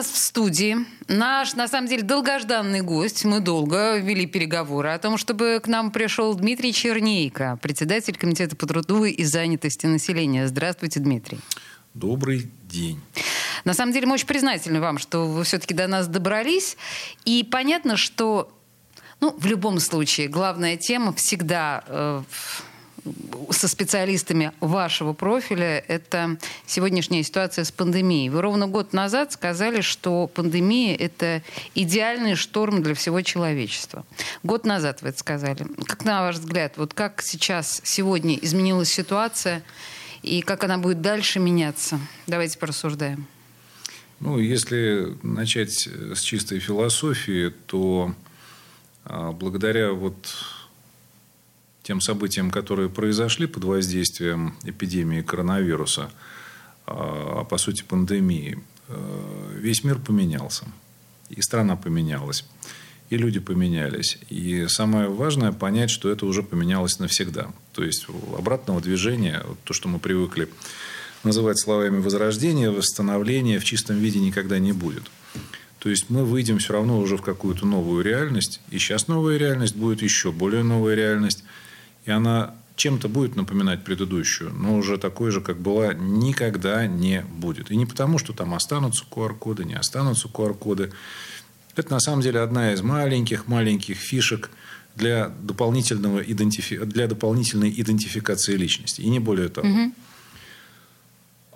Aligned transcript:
Нас 0.00 0.10
в 0.10 0.16
студии 0.16 0.78
наш, 1.08 1.52
на 1.56 1.68
самом 1.68 1.86
деле, 1.86 2.02
долгожданный 2.02 2.80
гость. 2.80 3.26
Мы 3.26 3.40
долго 3.40 3.98
вели 3.98 4.24
переговоры 4.24 4.88
о 4.88 4.98
том, 4.98 5.18
чтобы 5.18 5.60
к 5.62 5.68
нам 5.68 5.90
пришел 5.90 6.32
Дмитрий 6.32 6.72
Чернейко, 6.72 7.58
председатель 7.60 8.16
Комитета 8.16 8.56
по 8.56 8.66
труду 8.66 9.04
и 9.04 9.22
занятости 9.24 9.84
населения. 9.84 10.48
Здравствуйте, 10.48 11.00
Дмитрий. 11.00 11.38
Добрый 11.92 12.50
день. 12.62 12.98
На 13.66 13.74
самом 13.74 13.92
деле 13.92 14.06
мы 14.06 14.14
очень 14.14 14.26
признательны 14.26 14.80
вам, 14.80 14.96
что 14.96 15.26
вы 15.26 15.44
все-таки 15.44 15.74
до 15.74 15.86
нас 15.86 16.08
добрались. 16.08 16.78
И 17.26 17.44
понятно, 17.44 17.98
что 17.98 18.56
ну, 19.20 19.36
в 19.36 19.44
любом 19.44 19.80
случае 19.80 20.28
главная 20.28 20.78
тема 20.78 21.12
всегда 21.12 21.84
э, 21.86 22.22
со 23.50 23.68
специалистами 23.68 24.52
вашего 24.60 25.12
профиля, 25.12 25.84
это 25.86 26.36
сегодняшняя 26.66 27.22
ситуация 27.22 27.64
с 27.64 27.72
пандемией. 27.72 28.28
Вы 28.28 28.42
ровно 28.42 28.66
год 28.66 28.92
назад 28.92 29.32
сказали, 29.32 29.80
что 29.80 30.26
пандемия– 30.26 30.96
это 30.98 31.42
идеальный 31.74 32.34
шторм 32.34 32.82
для 32.82 32.94
всего 32.94 33.22
человечества. 33.22 34.04
Год 34.42 34.64
назад 34.64 35.02
вы 35.02 35.08
это 35.08 35.18
сказали. 35.18 35.66
Как 35.86 36.04
на 36.04 36.22
ваш 36.22 36.36
взгляд, 36.36 36.74
вот 36.76 36.94
как 36.94 37.22
сейчас, 37.22 37.80
сегодня 37.84 38.36
изменилась 38.36 38.92
ситуация 38.92 39.62
и 40.22 40.42
как 40.42 40.64
она 40.64 40.78
будет 40.78 41.00
дальше 41.00 41.40
меняться? 41.40 41.98
Давайте 42.26 42.58
порассуждаем. 42.58 43.26
Ну, 44.20 44.38
если 44.38 45.16
начать 45.22 45.88
с 45.88 46.20
чистой 46.20 46.58
философии, 46.58 47.54
то 47.66 48.14
а, 49.04 49.32
благодаря 49.32 49.92
вот 49.92 50.34
тем 51.82 52.00
событиям, 52.00 52.50
которые 52.50 52.88
произошли 52.88 53.46
под 53.46 53.64
воздействием 53.64 54.54
эпидемии 54.64 55.22
коронавируса, 55.22 56.10
а 56.86 57.44
по 57.44 57.58
сути 57.58 57.82
пандемии, 57.82 58.58
э, 58.88 59.56
весь 59.58 59.84
мир 59.84 59.98
поменялся. 59.98 60.64
И 61.28 61.40
страна 61.42 61.76
поменялась. 61.76 62.44
И 63.08 63.16
люди 63.16 63.40
поменялись. 63.40 64.18
И 64.28 64.66
самое 64.68 65.08
важное 65.08 65.52
понять, 65.52 65.90
что 65.90 66.10
это 66.10 66.26
уже 66.26 66.42
поменялось 66.42 66.98
навсегда. 66.98 67.50
То 67.72 67.84
есть 67.84 68.06
обратного 68.36 68.80
движения, 68.80 69.44
то, 69.64 69.72
что 69.72 69.88
мы 69.88 69.98
привыкли 69.98 70.48
называть 71.22 71.60
словами 71.60 72.00
возрождения, 72.00 72.70
восстановления 72.70 73.58
в 73.58 73.64
чистом 73.64 73.96
виде 73.96 74.20
никогда 74.20 74.58
не 74.58 74.72
будет. 74.72 75.04
То 75.78 75.88
есть 75.88 76.10
мы 76.10 76.24
выйдем 76.24 76.58
все 76.58 76.74
равно 76.74 76.98
уже 76.98 77.16
в 77.16 77.22
какую-то 77.22 77.66
новую 77.66 78.04
реальность. 78.04 78.60
И 78.70 78.78
сейчас 78.78 79.08
новая 79.08 79.38
реальность 79.38 79.76
будет 79.76 80.02
еще 80.02 80.30
более 80.30 80.62
новая 80.62 80.94
реальность. 80.94 81.42
И 82.04 82.10
она 82.10 82.54
чем-то 82.80 83.08
будет 83.08 83.36
напоминать 83.36 83.84
предыдущую, 83.84 84.52
но 84.54 84.76
уже 84.76 84.96
такой 84.96 85.30
же, 85.30 85.42
как 85.42 85.60
была, 85.60 85.92
никогда 85.92 86.86
не 86.86 87.22
будет. 87.22 87.70
И 87.70 87.76
не 87.76 87.84
потому, 87.84 88.18
что 88.18 88.32
там 88.32 88.54
останутся 88.54 89.04
QR-коды, 89.10 89.64
не 89.64 89.74
останутся 89.74 90.28
QR-коды. 90.28 90.90
Это 91.76 91.92
на 91.92 92.00
самом 92.00 92.22
деле 92.22 92.40
одна 92.40 92.72
из 92.72 92.80
маленьких-маленьких 92.80 93.98
фишек 93.98 94.50
для, 94.96 95.28
дополнительного 95.28 96.20
идентифи... 96.20 96.78
для 96.78 97.06
дополнительной 97.06 97.70
идентификации 97.70 98.56
личности. 98.56 99.02
И 99.02 99.10
не 99.10 99.18
более 99.18 99.50
того. 99.50 99.68
Угу. 99.68 99.92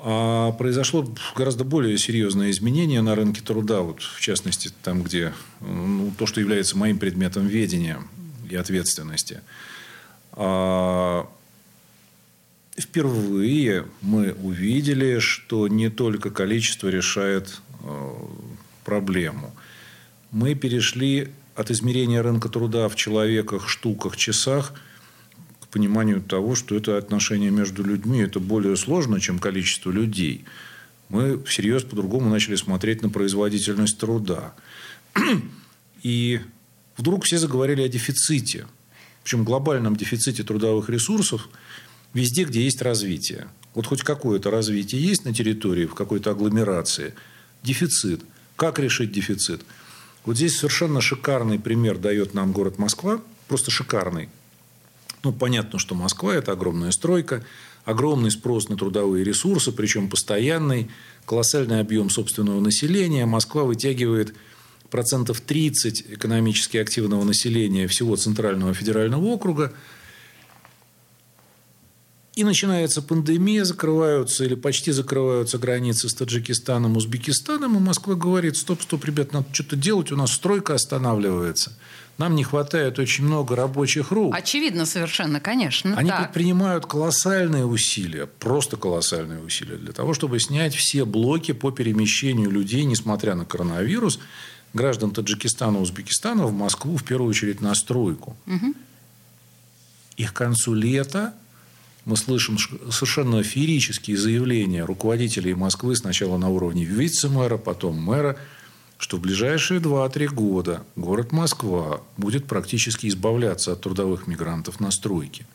А 0.06 0.52
произошло 0.52 1.10
гораздо 1.34 1.64
более 1.64 1.96
серьезное 1.96 2.50
изменение 2.50 3.00
на 3.00 3.14
рынке 3.14 3.40
труда, 3.40 3.80
вот, 3.80 4.02
в 4.02 4.20
частности, 4.20 4.70
там, 4.82 5.02
где 5.02 5.32
ну, 5.62 6.12
то, 6.18 6.26
что 6.26 6.40
является 6.40 6.76
моим 6.76 6.98
предметом 6.98 7.46
ведения 7.46 7.98
и 8.50 8.56
ответственности– 8.56 9.40
впервые 12.76 13.86
мы 14.00 14.32
увидели, 14.32 15.18
что 15.18 15.68
не 15.68 15.90
только 15.90 16.30
количество 16.30 16.88
решает 16.88 17.60
а, 17.82 18.16
проблему. 18.84 19.54
Мы 20.30 20.54
перешли 20.54 21.28
от 21.54 21.70
измерения 21.70 22.22
рынка 22.22 22.48
труда 22.48 22.88
в 22.88 22.96
человеках, 22.96 23.68
штуках, 23.68 24.16
часах 24.16 24.74
к 25.60 25.68
пониманию 25.68 26.20
того, 26.20 26.56
что 26.56 26.74
это 26.74 26.98
отношение 26.98 27.50
между 27.50 27.84
людьми 27.84 28.20
это 28.20 28.40
более 28.40 28.76
сложно, 28.76 29.20
чем 29.20 29.38
количество 29.38 29.90
людей. 29.90 30.44
Мы 31.08 31.42
всерьез 31.44 31.84
по-другому 31.84 32.28
начали 32.28 32.56
смотреть 32.56 33.02
на 33.02 33.10
производительность 33.10 33.98
труда. 33.98 34.54
И 36.02 36.40
вдруг 36.96 37.24
все 37.24 37.38
заговорили 37.38 37.82
о 37.82 37.88
дефиците– 37.88 38.66
причем 39.24 39.42
глобальном 39.42 39.96
дефиците 39.96 40.42
трудовых 40.42 40.90
ресурсов 40.90 41.48
везде, 42.12 42.44
где 42.44 42.62
есть 42.62 42.82
развитие. 42.82 43.48
Вот 43.74 43.86
хоть 43.86 44.02
какое-то 44.02 44.50
развитие 44.50 45.02
есть 45.02 45.24
на 45.24 45.32
территории, 45.32 45.86
в 45.86 45.94
какой-то 45.94 46.30
агломерации. 46.30 47.14
Дефицит. 47.62 48.20
Как 48.56 48.78
решить 48.78 49.12
дефицит? 49.12 49.62
Вот 50.26 50.36
здесь 50.36 50.56
совершенно 50.56 51.00
шикарный 51.00 51.58
пример 51.58 51.98
дает 51.98 52.34
нам 52.34 52.52
город 52.52 52.78
Москва. 52.78 53.20
Просто 53.48 53.70
шикарный. 53.70 54.28
Ну, 55.22 55.32
понятно, 55.32 55.78
что 55.78 55.94
Москва– 55.94 56.34
это 56.36 56.52
огромная 56.52 56.90
стройка, 56.90 57.42
огромный 57.86 58.30
спрос 58.30 58.68
на 58.68 58.76
трудовые 58.76 59.24
ресурсы, 59.24 59.72
причем 59.72 60.10
постоянный, 60.10 60.90
колоссальный 61.24 61.80
объем 61.80 62.10
собственного 62.10 62.60
населения. 62.60 63.24
Москва 63.24 63.64
вытягивает 63.64 64.34
процентов 64.94 65.40
30 65.40 66.04
экономически 66.10 66.76
активного 66.76 67.24
населения 67.24 67.88
всего 67.88 68.14
Центрального 68.14 68.72
федерального 68.74 69.24
округа. 69.24 69.72
И 72.36 72.44
начинается 72.44 73.02
пандемия, 73.02 73.64
закрываются 73.64 74.44
или 74.44 74.54
почти 74.54 74.92
закрываются 74.92 75.58
границы 75.58 76.08
с 76.08 76.14
Таджикистаном, 76.14 76.96
Узбекистаном, 76.96 77.76
и 77.76 77.80
Москва 77.80 78.14
говорит, 78.14 78.56
стоп, 78.56 78.82
стоп, 78.82 79.04
ребят, 79.04 79.32
надо 79.32 79.46
что-то 79.50 79.74
делать, 79.74 80.12
у 80.12 80.16
нас 80.16 80.30
стройка 80.30 80.74
останавливается. 80.74 81.72
Нам 82.16 82.36
не 82.36 82.44
хватает 82.44 83.00
очень 83.00 83.24
много 83.24 83.56
рабочих 83.56 84.12
рук. 84.12 84.32
Очевидно 84.32 84.86
совершенно, 84.86 85.40
конечно. 85.40 85.96
Они 85.96 86.10
так. 86.10 86.22
предпринимают 86.22 86.86
колоссальные 86.86 87.66
усилия, 87.66 88.26
просто 88.26 88.76
колоссальные 88.76 89.40
усилия 89.40 89.76
для 89.76 89.92
того, 89.92 90.14
чтобы 90.14 90.38
снять 90.38 90.76
все 90.76 91.04
блоки 91.04 91.50
по 91.50 91.72
перемещению 91.72 92.50
людей, 92.52 92.84
несмотря 92.84 93.34
на 93.34 93.44
коронавирус, 93.44 94.20
граждан 94.74 95.12
Таджикистана, 95.12 95.80
Узбекистана 95.80 96.46
в 96.46 96.52
Москву, 96.52 96.96
в 96.96 97.04
первую 97.04 97.30
очередь, 97.30 97.60
на 97.60 97.74
стройку. 97.74 98.36
Угу. 98.46 98.74
И 100.16 100.24
к 100.24 100.32
концу 100.32 100.74
лета 100.74 101.34
мы 102.04 102.16
слышим 102.16 102.58
совершенно 102.90 103.42
феерические 103.42 104.16
заявления 104.16 104.84
руководителей 104.84 105.54
Москвы 105.54 105.96
сначала 105.96 106.36
на 106.36 106.50
уровне 106.50 106.84
вице-мэра, 106.84 107.56
потом 107.56 107.96
мэра, 107.96 108.36
что 108.98 109.16
в 109.16 109.20
ближайшие 109.20 109.80
2-3 109.80 110.28
года 110.28 110.84
город 110.96 111.32
Москва 111.32 112.00
будет 112.16 112.46
практически 112.46 113.06
избавляться 113.08 113.72
от 113.72 113.80
трудовых 113.80 114.26
мигрантов 114.26 114.80
на 114.80 114.90
стройке. 114.90 115.46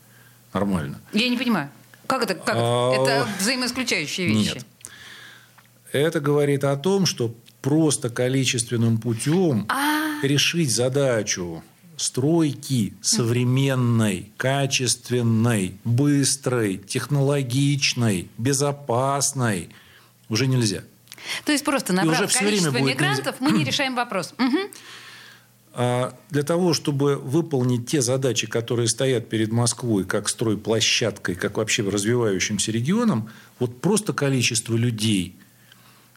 Нормально. 0.52 1.00
Я 1.12 1.28
не 1.28 1.36
понимаю. 1.36 1.70
Как 2.06 2.24
это? 2.24 2.34
Как? 2.34 2.54
А... 2.56 2.92
Это 2.92 3.28
взаимоисключающие 3.38 4.26
вещи. 4.26 4.54
Нет. 4.54 4.66
Это 5.92 6.20
говорит 6.20 6.64
о 6.64 6.76
том, 6.76 7.06
что 7.06 7.34
просто 7.62 8.10
количественным 8.10 8.98
путем 8.98 9.66
А-а-а. 9.68 10.26
решить 10.26 10.74
задачу 10.74 11.62
стройки 11.96 12.94
современной, 13.02 14.32
качественной, 14.38 15.74
быстрой, 15.84 16.78
технологичной, 16.78 18.28
безопасной 18.38 19.68
уже 20.30 20.46
нельзя. 20.46 20.82
То 21.44 21.52
есть 21.52 21.64
просто 21.64 21.92
набрав 21.92 22.32
количество 22.32 22.78
мигрантов, 22.78 23.36
мы 23.40 23.50
не 23.50 23.64
решаем 23.64 23.94
вопрос. 23.94 24.34
А 25.72 26.14
для 26.30 26.42
того, 26.42 26.72
чтобы 26.72 27.16
выполнить 27.16 27.86
те 27.86 28.00
задачи, 28.00 28.46
которые 28.46 28.88
стоят 28.88 29.28
перед 29.28 29.52
Москвой, 29.52 30.04
как 30.04 30.28
стройплощадкой, 30.28 31.34
как 31.34 31.58
вообще 31.58 31.82
развивающимся 31.82 32.72
регионом, 32.72 33.28
вот 33.58 33.80
просто 33.80 34.14
количество 34.14 34.74
людей– 34.74 35.36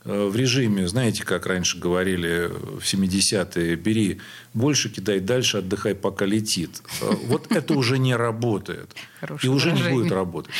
в 0.04 0.36
режиме, 0.36 0.88
знаете, 0.88 1.24
как 1.24 1.46
раньше 1.46 1.78
говорили 1.78 2.50
в 2.52 2.82
70-е, 2.82 3.76
бери 3.76 4.20
больше, 4.54 4.90
кидай 4.90 5.20
дальше, 5.20 5.58
отдыхай, 5.58 5.96
пока 5.96 6.26
летит. 6.26 6.82
Э, 7.02 7.14
вот 7.28 7.52
это 7.52 7.74
уже 7.74 7.98
не 7.98 8.16
работает. 8.16 8.94
и 9.42 9.48
уже 9.48 9.72
не 9.72 9.84
будет 9.84 10.12
работать. 10.12 10.52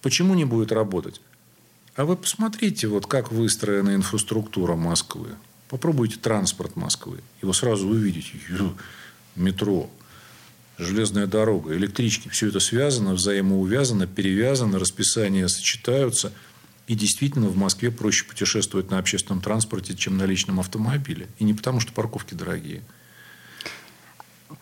Почему 0.00 0.34
не 0.34 0.44
будет 0.44 0.70
работать? 0.70 1.20
А 1.96 2.04
вы 2.04 2.16
посмотрите, 2.16 2.86
вот 2.86 3.06
как 3.06 3.32
выстроена 3.32 3.94
инфраструктура 3.94 4.76
Москвы. 4.76 5.28
Попробуйте 5.68 6.18
транспорт 6.18 6.76
Москвы. 6.76 7.20
Его 7.40 7.52
сразу 7.52 7.88
увидите. 7.88 8.32
Метро. 9.34 9.90
железная 10.78 11.26
дорога, 11.26 11.74
электрички. 11.76 12.28
Все 12.28 12.48
это 12.48 12.60
связано, 12.60 13.14
взаимоувязано, 13.14 14.06
перевязано, 14.06 14.78
расписания 14.78 15.48
сочетаются. 15.48 16.32
И 16.86 16.94
действительно 16.94 17.48
в 17.48 17.56
Москве 17.56 17.90
проще 17.90 18.24
путешествовать 18.24 18.90
на 18.90 18.98
общественном 18.98 19.40
транспорте, 19.40 19.94
чем 19.94 20.16
на 20.16 20.24
личном 20.24 20.60
автомобиле. 20.60 21.28
И 21.38 21.44
не 21.44 21.54
потому, 21.54 21.80
что 21.80 21.92
парковки 21.92 22.34
дорогие. 22.34 22.82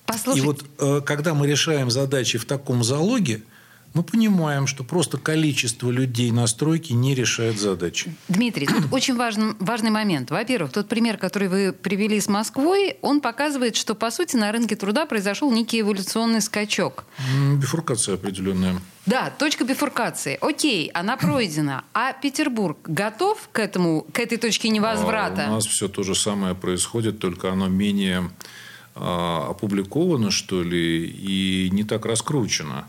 Послушайте. 0.07 0.43
И 0.43 0.47
вот 0.47 0.65
э, 0.79 1.01
когда 1.05 1.35
мы 1.35 1.47
решаем 1.47 1.91
задачи 1.91 2.39
в 2.39 2.45
таком 2.45 2.85
залоге, 2.85 3.43
мы 3.93 4.03
понимаем, 4.03 4.67
что 4.67 4.85
просто 4.85 5.19
количество 5.19 5.91
людей 5.91 6.31
на 6.31 6.47
стройке 6.47 6.95
не 6.95 7.15
решает 7.15 7.59
задачи. 7.59 8.15
Дмитрий, 8.29 8.67
тут 8.67 8.85
очень 8.93 9.17
важный, 9.17 9.55
важный 9.59 9.91
момент. 9.91 10.31
Во-первых, 10.31 10.73
тот 10.73 10.89
пример, 10.89 11.17
который 11.17 11.49
вы 11.49 11.73
привели 11.73 12.21
с 12.21 12.29
Москвой, 12.29 12.97
он 13.03 13.21
показывает, 13.21 13.77
что, 13.77 13.95
по 13.95 14.11
сути, 14.11 14.37
на 14.37 14.53
рынке 14.53 14.77
труда 14.77 15.07
произошел 15.07 15.51
некий 15.51 15.81
эволюционный 15.81 16.41
скачок. 16.41 17.05
Бифуркация 17.57 18.15
определенная. 18.15 18.81
Да, 19.07 19.33
точка 19.37 19.65
бифуркации. 19.65 20.39
Окей, 20.41 20.89
она 20.95 21.17
пройдена. 21.17 21.85
А 21.93 22.13
Петербург 22.13 22.79
готов 22.85 23.49
к 23.51 23.59
этому, 23.59 24.07
к 24.13 24.21
этой 24.21 24.39
точке 24.39 24.69
невозврата? 24.69 25.47
А 25.47 25.51
у 25.51 25.55
нас 25.55 25.67
все 25.67 25.89
то 25.89 26.03
же 26.03 26.15
самое 26.15 26.55
происходит, 26.55 27.19
только 27.19 27.51
оно 27.51 27.67
менее 27.67 28.31
а, 28.95 29.49
опубликовано, 29.51 30.31
что 30.31 30.63
ли, 30.63 31.07
и 31.07 31.71
не 31.71 31.83
так 31.83 32.07
раскручено. 32.07 32.87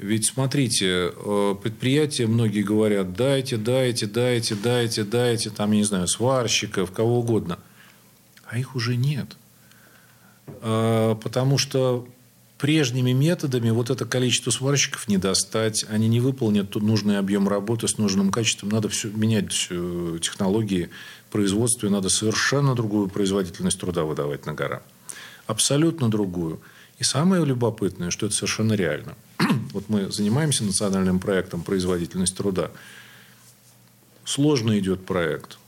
Ведь 0.00 0.24
смотрите, 0.24 1.12
э, 1.14 1.54
предприятия, 1.62 2.26
многие 2.26 2.62
говорят, 2.62 3.12
дайте, 3.12 3.58
дайте, 3.58 4.06
дайте, 4.06 4.54
дайте, 4.54 5.04
дайте, 5.04 5.50
там, 5.50 5.72
я 5.72 5.78
не 5.78 5.84
знаю, 5.84 6.08
сварщиков, 6.08 6.90
кого 6.90 7.18
угодно. 7.18 7.58
А 8.46 8.58
их 8.58 8.74
уже 8.74 8.96
нет. 8.96 9.36
А, 10.62 11.16
потому 11.16 11.58
что 11.58 12.08
прежними 12.56 13.12
методами 13.12 13.68
вот 13.68 13.90
это 13.90 14.06
количество 14.06 14.50
сварщиков 14.50 15.06
не 15.06 15.18
достать, 15.18 15.84
они 15.90 16.08
не 16.08 16.20
выполнят 16.20 16.74
нужный 16.76 17.18
объем 17.18 17.46
работы 17.46 17.86
с 17.86 17.98
нужным 17.98 18.30
качеством. 18.30 18.70
Надо 18.70 18.88
все, 18.88 19.08
менять 19.08 19.52
все, 19.52 20.16
технологии 20.16 20.88
производства, 21.30 21.90
надо 21.90 22.08
совершенно 22.08 22.74
другую 22.74 23.08
производительность 23.08 23.78
труда 23.78 24.04
выдавать 24.04 24.46
на 24.46 24.54
гора. 24.54 24.82
Абсолютно 25.46 26.10
другую. 26.10 26.62
И 27.00 27.02
самое 27.02 27.46
любопытное, 27.46 28.10
что 28.10 28.26
это 28.26 28.34
совершенно 28.34 28.74
реально. 28.74 29.16
вот 29.72 29.88
мы 29.88 30.12
занимаемся 30.12 30.64
национальным 30.64 31.18
проектом 31.18 31.62
«Производительность 31.62 32.36
труда». 32.36 32.70
Сложно 34.26 34.78
идет 34.78 35.06
проект. 35.06 35.58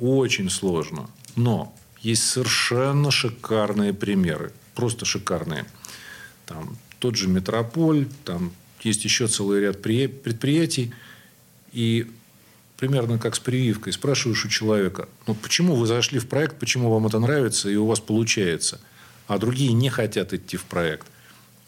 Очень 0.00 0.50
сложно. 0.50 1.08
Но 1.36 1.72
есть 2.00 2.24
совершенно 2.24 3.12
шикарные 3.12 3.94
примеры. 3.94 4.52
Просто 4.74 5.04
шикарные. 5.04 5.66
Там 6.46 6.76
тот 6.98 7.14
же 7.14 7.28
«Метрополь», 7.28 8.08
там 8.24 8.52
есть 8.82 9.04
еще 9.04 9.28
целый 9.28 9.60
ряд 9.60 9.80
предприятий. 9.80 10.92
И 11.70 12.10
примерно 12.76 13.20
как 13.20 13.36
с 13.36 13.38
прививкой. 13.38 13.92
Спрашиваешь 13.92 14.44
у 14.44 14.48
человека, 14.48 15.08
ну 15.28 15.36
почему 15.36 15.76
вы 15.76 15.86
зашли 15.86 16.18
в 16.18 16.26
проект, 16.26 16.58
почему 16.58 16.90
вам 16.90 17.06
это 17.06 17.20
нравится 17.20 17.70
и 17.70 17.76
у 17.76 17.86
вас 17.86 18.00
получается– 18.00 18.80
а 19.26 19.38
другие 19.38 19.72
не 19.72 19.88
хотят 19.88 20.32
идти 20.32 20.56
в 20.56 20.64
проект. 20.64 21.06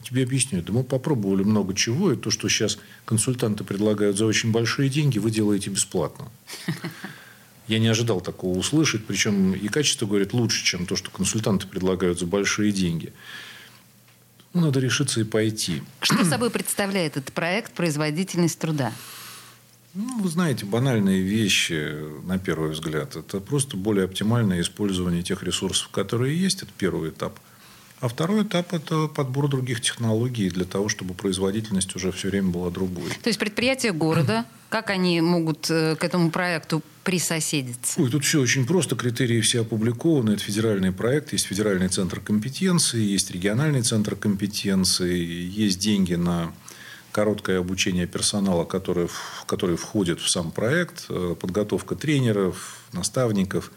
Тебе 0.02 0.22
объясняют, 0.22 0.66
да 0.66 0.72
мы 0.72 0.84
попробовали 0.84 1.42
много 1.42 1.74
чего, 1.74 2.12
и 2.12 2.16
то, 2.16 2.30
что 2.30 2.48
сейчас 2.48 2.78
консультанты 3.06 3.64
предлагают 3.64 4.18
за 4.18 4.26
очень 4.26 4.52
большие 4.52 4.90
деньги, 4.90 5.18
вы 5.18 5.30
делаете 5.30 5.70
бесплатно. 5.70 6.30
Я 7.68 7.78
не 7.78 7.88
ожидал 7.88 8.20
такого 8.20 8.58
услышать, 8.58 9.06
причем 9.06 9.54
и 9.54 9.68
качество, 9.68 10.06
говорит, 10.06 10.34
лучше, 10.34 10.62
чем 10.62 10.84
то, 10.84 10.96
что 10.96 11.10
консультанты 11.10 11.66
предлагают 11.66 12.18
за 12.18 12.26
большие 12.26 12.72
деньги. 12.72 13.14
Ну, 14.52 14.60
надо 14.60 14.80
решиться 14.80 15.20
и 15.20 15.24
пойти. 15.24 15.82
Что 16.00 16.24
собой 16.24 16.50
представляет 16.50 17.16
этот 17.16 17.32
проект 17.32 17.72
«Производительность 17.72 18.58
труда»? 18.58 18.92
Ну, 19.94 20.22
вы 20.22 20.28
знаете, 20.28 20.66
банальные 20.66 21.20
вещи, 21.20 21.94
на 22.24 22.38
первый 22.38 22.70
взгляд. 22.70 23.14
Это 23.14 23.38
просто 23.38 23.76
более 23.76 24.06
оптимальное 24.06 24.60
использование 24.60 25.22
тех 25.22 25.42
ресурсов, 25.42 25.88
которые 25.88 26.38
есть. 26.38 26.62
Это 26.62 26.72
первый 26.76 27.10
этап. 27.10 27.38
А 28.00 28.08
второй 28.08 28.42
этап– 28.42 28.72
это 28.74 29.06
подбор 29.06 29.48
других 29.48 29.80
технологий 29.80 30.50
для 30.50 30.64
того, 30.64 30.88
чтобы 30.88 31.14
производительность 31.14 31.94
уже 31.94 32.10
все 32.12 32.28
время 32.28 32.50
была 32.50 32.70
другой. 32.70 33.08
То 33.22 33.28
есть 33.28 33.38
предприятия 33.38 33.92
города, 33.92 34.44
как 34.68 34.90
они 34.90 35.20
могут 35.20 35.70
э, 35.70 35.94
к 35.96 36.02
этому 36.02 36.30
проекту 36.30 36.82
присоседиться? 37.04 38.02
Ой, 38.02 38.10
тут 38.10 38.24
все 38.24 38.40
очень 38.40 38.66
просто. 38.66 38.96
Критерии 38.96 39.40
все 39.40 39.60
опубликованы. 39.60 40.32
Это 40.32 40.42
федеральный 40.42 40.90
проект. 40.90 41.32
Есть 41.32 41.46
федеральный 41.46 41.88
центр 41.88 42.20
компетенции, 42.20 43.00
есть 43.00 43.30
региональный 43.30 43.82
центр 43.82 44.16
компетенции, 44.16 45.16
есть 45.16 45.78
деньги 45.78 46.14
на 46.14 46.52
короткое 47.14 47.60
обучение 47.60 48.06
персонала, 48.06 48.64
который, 48.64 49.08
который 49.46 49.76
входит 49.76 50.20
в 50.20 50.28
сам 50.28 50.50
проект, 50.50 51.06
э, 51.08 51.36
подготовка 51.40 51.94
тренеров, 51.94 52.82
наставников. 52.92 53.70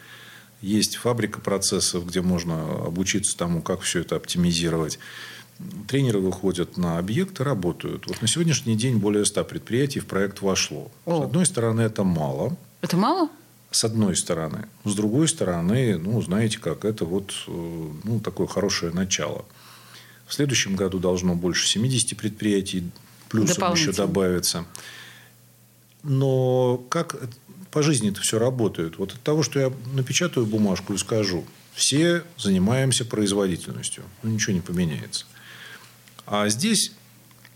Есть 0.60 0.96
фабрика 0.96 1.40
процессов, 1.40 2.08
где 2.08 2.22
можно 2.22 2.88
обучиться 2.88 3.38
тому, 3.38 3.62
как 3.62 3.82
все 3.82 4.00
это 4.02 4.16
оптимизировать. 4.16 4.98
Тренеры 5.88 6.20
выходят 6.20 6.78
на 6.78 6.98
объект 6.98 7.40
и 7.40 7.44
работают. 7.44 8.08
Вот 8.08 8.24
на 8.24 8.28
сегодняшний 8.28 8.76
день 8.76 8.98
более 8.98 9.24
100 9.24 9.44
предприятий 9.44 10.00
в 10.00 10.08
проект 10.08 10.42
вошло. 10.42 10.92
О. 11.06 11.22
С 11.22 11.26
одной 11.26 11.46
стороны, 11.46 11.82
это 11.82 12.04
мало. 12.04 12.58
Это 12.82 12.98
мало? 12.98 13.30
С 13.70 13.84
одной 13.84 14.16
стороны. 14.16 14.68
С 14.84 14.96
другой 14.96 15.28
стороны, 15.28 16.00
ну, 16.00 16.20
знаете 16.24 16.58
как, 16.58 16.86
это 16.86 17.06
вот 17.06 17.34
э, 17.48 17.90
ну, 18.04 18.20
такое 18.20 18.48
хорошее 18.48 18.92
начало. 18.92 19.46
В 20.26 20.34
следующем 20.34 20.76
году 20.76 20.98
должно 20.98 21.36
больше 21.36 21.68
70 21.68 22.18
предприятий 22.18 22.90
плюсом 23.30 23.74
еще 23.74 23.92
добавится. 23.92 24.66
Но 26.04 26.78
как 26.90 27.16
по 27.72 27.82
жизни 27.84 28.12
это 28.12 28.22
все 28.22 28.40
работает? 28.40 28.98
Вот 28.98 29.14
от 29.14 29.22
того, 29.22 29.44
что 29.44 29.60
я 29.60 29.74
напечатаю 29.94 30.46
бумажку 30.46 30.94
и 30.94 30.98
скажу, 30.98 31.46
все 31.74 32.24
занимаемся 32.38 33.06
производительностью, 33.06 34.04
ну, 34.24 34.32
ничего 34.32 34.54
не 34.54 34.62
поменяется. 34.62 35.26
А 36.26 36.50
здесь 36.50 36.94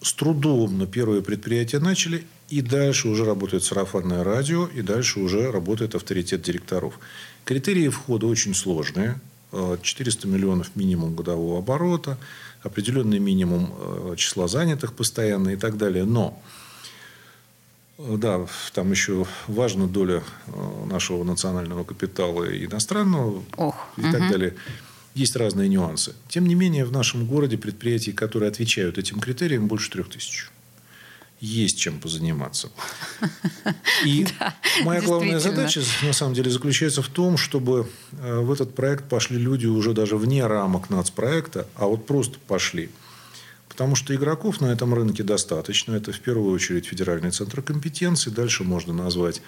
с 0.02 0.14
трудом 0.14 0.78
на 0.78 0.88
первые 0.88 1.22
предприятия 1.22 1.80
начали, 1.80 2.26
и 2.50 2.62
дальше 2.62 3.08
уже 3.08 3.24
работает 3.24 3.64
сарафанное 3.64 4.24
радио, 4.24 4.68
и 4.68 4.82
дальше 4.82 5.20
уже 5.20 5.52
работает 5.52 5.96
авторитет 5.96 6.42
директоров. 6.42 7.00
Критерии 7.46 7.88
входа 7.90 8.28
очень 8.28 8.54
сложные. 8.54 9.20
400 9.52 10.28
миллионов 10.28 10.76
минимум 10.76 11.16
годового 11.16 11.60
оборота– 11.60 12.18
определенный 12.64 13.20
минимум 13.20 13.74
э, 13.78 14.16
числа 14.18 14.48
занятых 14.48 14.94
постоянно 14.94 15.50
и 15.50 15.56
так 15.56 15.78
далее. 15.78 16.06
Но 16.06 16.42
э, 17.98 18.16
да, 18.18 18.46
там 18.74 18.92
еще 18.92 19.26
важна 19.48 19.88
доля 19.88 20.24
э, 20.48 20.86
нашего 20.86 21.24
национального 21.24 21.84
капитала 21.84 22.44
и 22.44 22.66
иностранного 22.66 23.44
Ох, 23.58 23.76
и 23.98 24.02
угу. 24.02 24.12
так 24.12 24.30
далее. 24.30 24.56
Есть 25.14 25.36
разные 25.36 25.68
нюансы. 25.68 26.16
Тем 26.30 26.48
не 26.48 26.56
менее, 26.56 26.86
в 26.86 26.92
нашем 26.92 27.26
городе 27.26 27.58
предприятий, 27.58 28.14
которые 28.14 28.50
отвечают 28.50 28.98
этим 28.98 29.20
критериям, 29.20 29.68
больше 29.68 29.92
трех 29.92 30.10
тысяч 30.10 30.50
есть 31.42 31.80
чем 31.80 32.00
позаниматься. 32.00 32.70
И 34.06 34.28
моя 34.84 35.02
главная 35.02 35.40
задача, 35.40 35.82
на 36.04 36.14
самом 36.14 36.36
деле, 36.36 36.52
заключается 36.52 37.02
в 37.02 37.08
том, 37.08 37.36
чтобы 37.36 37.90
э, 38.14 38.40
в 38.40 38.52
этот 38.52 38.76
проект 38.76 39.10
пошли 39.10 39.38
люди 39.38 39.66
уже 39.66 39.94
даже 39.94 40.18
вне 40.18 40.46
рамок 40.46 40.92
нацпроекта, 40.92 41.68
а 41.76 41.88
вот 41.88 42.06
просто 42.06 42.38
пошли. 42.48 42.92
Потому 43.68 43.96
что 43.96 44.14
игроков 44.14 44.62
на 44.62 44.68
этом 44.68 44.94
рынке 44.94 45.24
достаточно. 45.24 45.94
Это 45.94 46.12
в 46.12 46.20
первую 46.20 46.54
очередь 46.54 46.86
федеральный 46.86 47.32
центр 47.32 47.64
компетенции. 47.64 48.30
Дальше 48.30 48.64
можно 48.64 48.94
назвать 48.94 49.42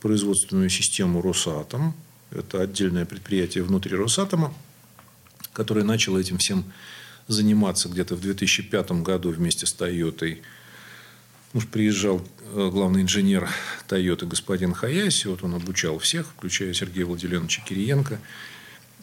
производственную 0.00 0.70
систему 0.70 1.20
«Росатом». 1.22 1.94
Это 2.30 2.62
отдельное 2.62 3.04
предприятие 3.04 3.64
внутри 3.64 3.96
«Росатома», 3.96 4.54
которое 5.52 5.84
начало 5.84 6.18
этим 6.18 6.38
всем 6.38 6.64
заниматься 7.26 7.88
где-то 7.88 8.14
в 8.14 8.20
2005 8.20 8.92
году 9.02 9.30
вместе 9.30 9.66
с 9.66 9.72
«Тойотой». 9.72 10.42
Муж 11.52 11.66
приезжал 11.66 12.22
э, 12.54 12.70
главный 12.72 13.02
инженер 13.02 13.48
Тойоты 13.86 14.24
господин 14.24 14.72
Хаяси. 14.72 15.26
Вот 15.26 15.42
он 15.42 15.54
обучал 15.54 15.98
всех, 15.98 16.28
включая 16.28 16.72
Сергея 16.72 17.04
Владимировича 17.04 17.62
Кириенко 17.62 18.18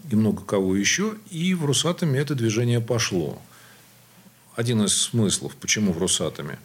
и 0.09 0.15
много 0.15 0.43
кого 0.43 0.75
еще. 0.75 1.15
И 1.29 1.53
в 1.53 1.65
Росатоме 1.65 2.19
это 2.19 2.33
движение 2.33 2.81
пошло. 2.81 3.39
Один 4.55 4.83
из 4.83 4.97
смыслов, 4.97 5.55
почему 5.55 5.93
в 5.93 5.99
Росатоме. 5.99 6.57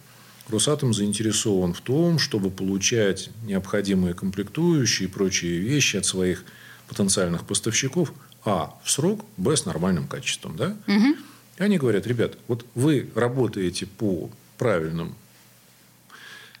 Росатом 0.49 0.93
заинтересован 0.93 1.73
в 1.73 1.81
том, 1.81 2.17
чтобы 2.19 2.49
получать 2.49 3.29
необходимые 3.43 4.13
комплектующие 4.13 5.07
и 5.07 5.11
прочие 5.11 5.59
вещи 5.59 5.97
от 5.97 6.05
своих 6.05 6.45
потенциальных 6.87 7.45
поставщиков, 7.45 8.13
а, 8.43 8.75
в 8.83 8.91
срок, 8.91 9.25
б, 9.37 9.55
с 9.55 9.65
нормальным 9.65 10.07
качеством. 10.07 10.55
Да? 10.55 10.75
Угу. 10.87 11.15
И 11.57 11.63
они 11.63 11.77
говорят, 11.77 12.05
ребят, 12.05 12.37
вот 12.47 12.65
вы 12.75 13.09
работаете 13.15 13.87
по 13.87 14.29
правильным 14.57 15.15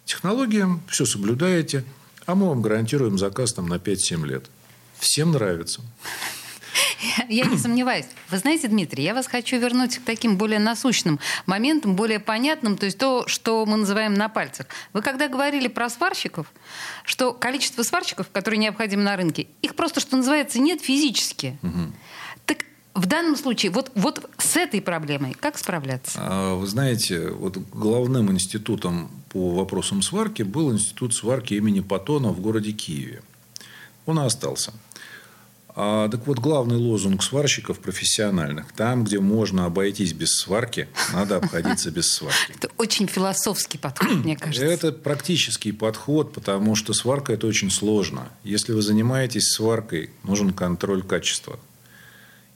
технологиям, 0.05 0.81
все 0.87 1.05
соблюдаете, 1.05 1.83
а 2.25 2.35
мы 2.35 2.47
вам 2.47 2.61
гарантируем 2.61 3.17
заказ 3.17 3.53
там, 3.53 3.67
на 3.67 3.75
5-7 3.75 4.25
лет. 4.25 4.45
Всем 4.99 5.31
нравится. 5.31 5.81
я 7.29 7.45
не 7.45 7.57
сомневаюсь. 7.57 8.05
Вы 8.29 8.37
знаете, 8.37 8.67
Дмитрий, 8.67 9.03
я 9.03 9.13
вас 9.13 9.27
хочу 9.27 9.57
вернуть 9.57 9.97
к 9.97 10.03
таким 10.03 10.37
более 10.37 10.59
насущным 10.59 11.19
моментам, 11.45 11.95
более 11.95 12.19
понятным, 12.19 12.77
то 12.77 12.85
есть 12.85 12.97
то, 12.97 13.27
что 13.27 13.65
мы 13.65 13.77
называем 13.77 14.13
на 14.13 14.29
пальцах. 14.29 14.67
Вы 14.93 15.01
когда 15.01 15.27
говорили 15.27 15.67
про 15.67 15.89
сварщиков, 15.89 16.51
что 17.03 17.33
количество 17.33 17.83
сварщиков, 17.83 18.29
которые 18.31 18.57
необходимы 18.59 19.03
на 19.03 19.15
рынке, 19.15 19.47
их 19.61 19.75
просто, 19.75 19.99
что 19.99 20.17
называется, 20.17 20.59
нет 20.59 20.81
физически. 20.81 21.57
Угу. 21.61 21.93
В 22.95 23.07
данном 23.07 23.35
случае 23.35 23.71
вот, 23.71 23.91
вот 23.93 24.27
с 24.37 24.55
этой 24.55 24.81
проблемой 24.81 25.35
как 25.37 25.57
справляться? 25.57 26.17
А, 26.17 26.55
вы 26.55 26.65
знаете, 26.65 27.27
вот 27.27 27.57
главным 27.57 28.31
институтом 28.31 29.11
по 29.29 29.53
вопросам 29.53 30.01
сварки 30.01 30.43
был 30.43 30.71
институт 30.71 31.13
сварки 31.13 31.55
имени 31.55 31.81
Патона 31.81 32.29
в 32.29 32.39
городе 32.39 32.71
Киеве. 32.71 33.21
Он 34.05 34.19
и 34.19 34.25
остался. 34.25 34.71
А, 35.77 36.07
так 36.07 36.25
вот, 36.25 36.39
главный 36.39 36.77
лозунг 36.77 37.21
сварщиков 37.21 37.79
профессиональных. 37.79 38.71
Там, 38.71 39.03
где 39.03 39.19
можно 39.19 39.65
обойтись 39.65 40.13
без 40.13 40.37
сварки, 40.37 40.87
надо 41.11 41.35
обходиться 41.35 41.91
без 41.91 42.09
сварки. 42.09 42.53
Это 42.55 42.69
очень 42.77 43.07
философский 43.07 43.77
подход, 43.77 44.23
мне 44.23 44.37
кажется. 44.37 44.65
Это 44.65 44.93
практический 44.93 45.73
подход, 45.73 46.31
потому 46.31 46.75
что 46.75 46.93
сварка– 46.93 47.33
это 47.33 47.45
очень 47.45 47.71
сложно. 47.71 48.29
Если 48.45 48.71
вы 48.71 48.81
занимаетесь 48.81 49.49
сваркой, 49.49 50.11
нужен 50.23 50.53
контроль 50.53 51.03
качества. 51.03 51.59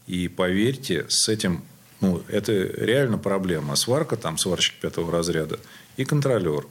И 0.09 0.27
поверьте, 0.27 1.05
с 1.07 1.29
этим 1.29 1.63
ну, 2.01 2.23
это 2.27 2.51
реально 2.51 3.19
проблема. 3.19 3.75
Сварка, 3.75 4.17
там 4.17 4.39
сварщик 4.39 4.73
пятого 4.81 5.11
разряда 5.11 5.59
и 5.97 6.03
контролер. 6.03 6.65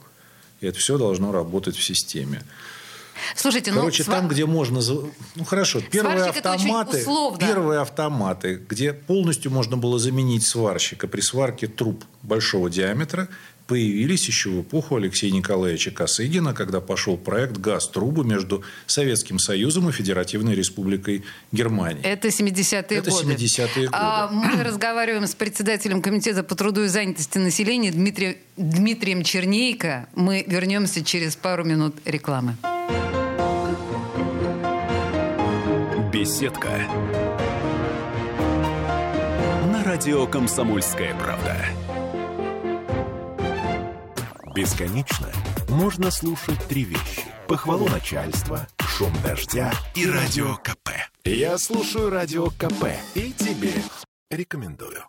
И 0.59 0.67
это 0.67 0.77
все 0.77 0.97
должно 0.97 1.31
работать 1.31 1.77
в 1.77 1.81
системе. 1.83 2.43
Слушайте, 3.37 3.71
ну, 3.71 3.79
Короче, 3.79 4.03
ну, 4.05 4.11
там, 4.11 4.27
где 4.27 4.45
можно... 4.45 4.81
Ну, 5.35 5.45
хорошо, 5.45 5.79
первые 5.79 6.25
автоматы, 6.25 7.05
первые 7.39 7.79
автоматы, 7.79 8.61
где 8.67 8.91
полностью 8.91 9.51
можно 9.51 9.77
было 9.77 9.99
заменить 9.99 10.45
сварщика 10.45 11.07
при 11.07 11.21
сварке 11.21 11.67
труб 11.67 12.03
большого 12.23 12.69
диаметра, 12.69 13.29
появились 13.69 14.27
еще 14.27 14.49
в 14.49 14.61
эпоху 14.61 14.95
Алексея 14.95 15.31
Николаевича 15.31 15.91
Косыгина, 15.91 16.55
когда 16.55 16.81
пошел 16.81 17.17
проект 17.17 17.57
«Газ-трубы» 17.57 18.25
между 18.25 18.63
Советским 18.87 19.37
Союзом 19.37 19.87
и 19.87 19.91
Федеративной 19.91 20.55
Республикой 20.55 21.23
Германия. 21.51 22.01
Это 22.01 22.29
70-е 22.29 23.01
годы. 23.01 23.11
Это 23.11 23.11
70-е 23.11 23.85
годы. 23.85 23.89
А, 23.91 24.27
мы 24.31 24.63
разговариваем 24.63 25.27
с 25.27 25.35
председателем 25.35 26.01
Комитета 26.01 26.43
по 26.43 26.55
труду 26.55 26.83
и 26.83 26.87
занятости 26.87 27.37
населения 27.37 27.91
Дмитрием, 27.91 28.37
Дмитрием 28.57 29.23
Чернейко. 29.23 30.09
Мы 30.15 30.43
вернемся 30.47 31.05
через 31.05 31.35
пару 31.35 31.63
минут 31.63 31.95
рекламы. 32.05 32.57
Беседка. 36.11 36.69
На 39.71 39.83
радио 39.83 40.25
«Комсомольская 40.25 41.13
правда». 41.13 41.55
Бесконечно 44.59 45.29
можно 45.69 46.11
слушать 46.11 46.61
три 46.67 46.83
вещи. 46.83 47.23
Похвалу 47.47 47.87
начальства, 47.87 48.67
шум 48.77 49.13
дождя 49.23 49.71
и 49.95 50.05
радио 50.05 50.55
КП. 50.55 50.89
Я 51.23 51.57
слушаю 51.57 52.09
радио 52.09 52.47
КП 52.47 52.87
и 53.15 53.31
тебе 53.31 53.71
рекомендую. 54.29 55.01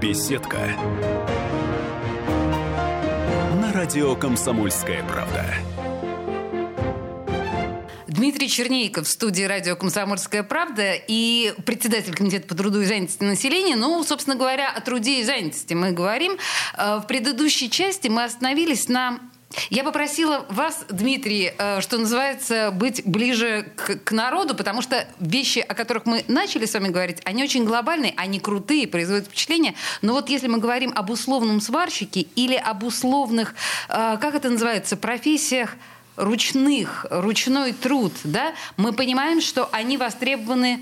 Беседка. 0.00 0.70
На 3.60 3.70
радио 3.74 4.16
«Комсомольская 4.16 5.06
правда». 5.06 5.44
Дмитрий 8.20 8.50
Чернейков 8.50 9.06
в 9.06 9.10
студии 9.10 9.44
радио 9.44 9.76
«Комсомольская 9.76 10.42
правда» 10.42 10.92
и 10.92 11.54
председатель 11.64 12.14
Комитета 12.14 12.46
по 12.46 12.54
труду 12.54 12.82
и 12.82 12.84
занятости 12.84 13.24
населения. 13.24 13.76
Ну, 13.76 14.04
собственно 14.04 14.36
говоря, 14.36 14.70
о 14.70 14.82
труде 14.82 15.20
и 15.20 15.24
занятости 15.24 15.72
мы 15.72 15.92
говорим. 15.92 16.36
Э, 16.76 16.98
в 16.98 17.06
предыдущей 17.06 17.70
части 17.70 18.08
мы 18.08 18.24
остановились 18.24 18.90
на 18.90 19.20
я 19.70 19.82
попросила 19.82 20.46
вас, 20.50 20.84
Дмитрий, 20.90 21.52
э, 21.56 21.80
что 21.80 21.96
называется, 21.96 22.70
быть 22.72 23.02
ближе 23.06 23.72
к, 23.74 23.96
к 23.96 24.12
народу, 24.12 24.54
потому 24.54 24.82
что 24.82 25.08
вещи, 25.18 25.58
о 25.58 25.74
которых 25.74 26.04
мы 26.04 26.22
начали 26.28 26.66
с 26.66 26.74
вами 26.74 26.88
говорить, 26.88 27.18
они 27.24 27.42
очень 27.42 27.64
глобальные, 27.64 28.12
они 28.16 28.38
крутые, 28.38 28.86
производят 28.86 29.26
впечатление. 29.26 29.74
Но 30.02 30.12
вот 30.12 30.28
если 30.28 30.46
мы 30.46 30.58
говорим 30.58 30.92
об 30.94 31.08
условном 31.08 31.62
сварщике 31.62 32.20
или 32.36 32.54
об 32.54 32.84
условных, 32.84 33.54
э, 33.88 34.18
как 34.20 34.34
это 34.34 34.50
называется, 34.50 34.98
профессиях, 34.98 35.74
ручных, 36.20 37.06
ручной 37.10 37.72
труд, 37.72 38.12
да, 38.24 38.54
мы 38.76 38.92
понимаем, 38.92 39.40
что 39.40 39.68
они 39.72 39.96
востребованы 39.96 40.80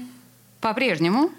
по-прежнему. 0.60 1.30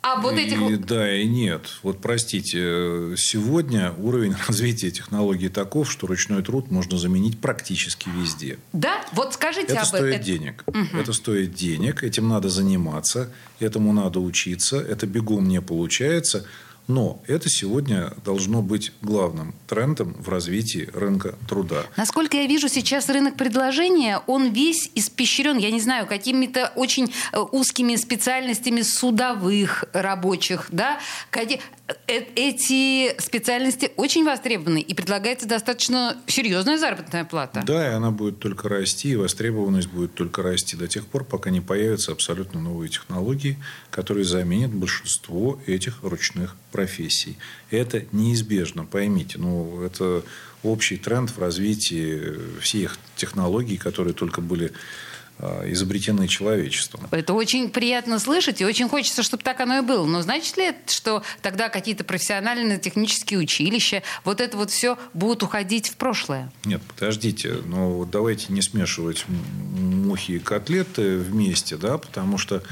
А 0.00 0.20
вот 0.20 0.34
этих... 0.34 0.60
И, 0.70 0.76
да 0.76 1.12
и 1.12 1.26
нет. 1.26 1.66
Вот 1.82 2.00
простите, 2.00 3.16
сегодня 3.16 3.92
уровень 3.98 4.34
развития 4.46 4.90
технологий 4.90 5.48
таков, 5.48 5.90
что 5.90 6.06
ручной 6.06 6.42
труд 6.42 6.70
можно 6.70 6.96
заменить 6.98 7.40
практически 7.40 8.08
везде. 8.08 8.58
Да? 8.72 9.04
Вот 9.12 9.34
скажите 9.34 9.72
это 9.72 9.82
об 9.82 9.88
этом. 9.88 9.98
Стоит 9.98 10.20
денег. 10.22 10.64
Угу. 10.66 10.98
Это 11.00 11.12
стоит 11.12 11.54
денег, 11.54 12.04
этим 12.04 12.28
надо 12.28 12.48
заниматься, 12.48 13.32
этому 13.58 13.92
надо 13.92 14.20
учиться, 14.20 14.80
это 14.80 15.06
бегом 15.06 15.48
не 15.48 15.60
получается. 15.60 16.46
Но 16.88 17.20
это 17.26 17.50
сегодня 17.50 18.12
должно 18.24 18.62
быть 18.62 18.92
главным 19.02 19.54
трендом 19.66 20.14
в 20.14 20.28
развитии 20.30 20.88
рынка 20.94 21.34
труда. 21.46 21.84
Насколько 21.96 22.38
я 22.38 22.46
вижу 22.46 22.68
сейчас 22.68 23.08
рынок 23.10 23.36
предложения, 23.36 24.20
он 24.26 24.52
весь 24.52 24.90
испещрен, 24.94 25.58
я 25.58 25.70
не 25.70 25.80
знаю, 25.80 26.06
какими-то 26.06 26.72
очень 26.74 27.12
э, 27.32 27.38
узкими 27.38 27.94
специальностями 27.96 28.80
судовых 28.80 29.84
рабочих. 29.92 30.68
Да? 30.72 30.98
Э, 31.88 32.22
эти 32.34 33.18
специальности 33.20 33.92
очень 33.96 34.24
востребованы 34.24 34.80
и 34.80 34.94
предлагается 34.94 35.48
достаточно 35.48 36.18
серьезная 36.26 36.76
заработная 36.76 37.24
плата. 37.24 37.62
Да, 37.66 37.90
и 37.90 37.94
она 37.94 38.10
будет 38.10 38.38
только 38.40 38.68
расти, 38.68 39.12
и 39.12 39.16
востребованность 39.16 39.88
будет 39.88 40.14
только 40.14 40.42
расти 40.42 40.76
до 40.76 40.86
тех 40.86 41.06
пор, 41.06 41.24
пока 41.24 41.48
не 41.48 41.62
появятся 41.62 42.12
абсолютно 42.12 42.60
новые 42.60 42.90
технологии, 42.90 43.58
которые 43.90 44.24
заменят 44.24 44.70
большинство 44.70 45.58
этих 45.66 46.02
ручных 46.02 46.56
профессий. 46.72 47.38
Это 47.70 48.04
неизбежно, 48.12 48.84
поймите. 48.84 49.38
Ну, 49.38 49.82
это 49.82 50.22
общий 50.62 50.98
тренд 50.98 51.30
в 51.30 51.38
развитии 51.38 52.60
всех 52.60 52.98
технологий, 53.16 53.78
которые 53.78 54.12
только 54.12 54.42
были 54.42 54.72
изобретены 55.64 56.26
человечеством. 56.26 57.06
Это 57.10 57.32
очень 57.32 57.70
приятно 57.70 58.18
слышать, 58.18 58.60
и 58.60 58.64
очень 58.64 58.88
хочется, 58.88 59.22
чтобы 59.22 59.42
так 59.42 59.60
оно 59.60 59.78
и 59.78 59.80
было. 59.82 60.04
Но 60.04 60.22
значит 60.22 60.56
ли 60.56 60.66
это, 60.66 60.92
что 60.92 61.22
тогда 61.42 61.68
какие-то 61.68 62.04
профессиональные 62.04 62.78
технические 62.78 63.38
училища, 63.38 64.02
вот 64.24 64.40
это 64.40 64.56
вот 64.56 64.70
все 64.70 64.98
будут 65.14 65.42
уходить 65.42 65.88
в 65.90 65.96
прошлое? 65.96 66.52
Нет, 66.64 66.82
подождите, 66.82 67.58
но 67.64 68.04
давайте 68.04 68.52
не 68.52 68.62
смешивать 68.62 69.24
мухи 69.28 70.32
и 70.32 70.38
котлеты 70.38 71.18
вместе, 71.18 71.76
да, 71.76 71.98
потому 71.98 72.38
что 72.38 72.62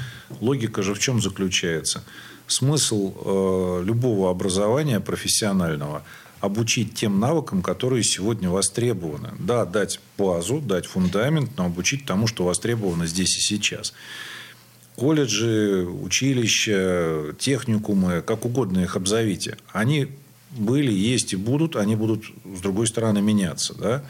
логика 0.40 0.82
же 0.82 0.94
в 0.94 0.99
чем 0.99 1.20
заключается? 1.20 2.02
Смысл 2.49 3.12
э, 3.14 3.85
любого 3.85 4.30
образования 4.30 5.00
профессионального– 5.00 6.04
обучить 6.40 6.95
тем 6.95 7.19
навыкам, 7.21 7.62
которые 7.62 8.02
сегодня 8.02 8.50
востребованы. 8.50 9.33
Да, 9.38 9.64
дать 9.64 10.00
базу, 10.19 10.61
дать 10.61 10.87
фундамент, 10.87 11.50
но 11.57 11.66
обучить 11.66 12.05
тому, 12.05 12.26
что 12.26 12.45
востребовано 12.45 13.07
здесь 13.07 13.37
и 13.37 13.40
сейчас. 13.40 13.93
Колледжи, 14.97 15.87
училища, 15.87 17.35
техникумы, 17.38 18.23
как 18.23 18.45
угодно 18.45 18.81
их 18.81 18.97
обзовите, 18.97 19.59
они 19.73 20.09
были, 20.50 20.93
есть 20.93 21.33
и 21.33 21.37
будут, 21.37 21.76
они 21.76 21.97
будут, 21.97 22.25
с 22.45 22.61
другой 22.61 22.87
стороны, 22.87 23.21
меняться. 23.21 23.75
Да? 23.75 24.05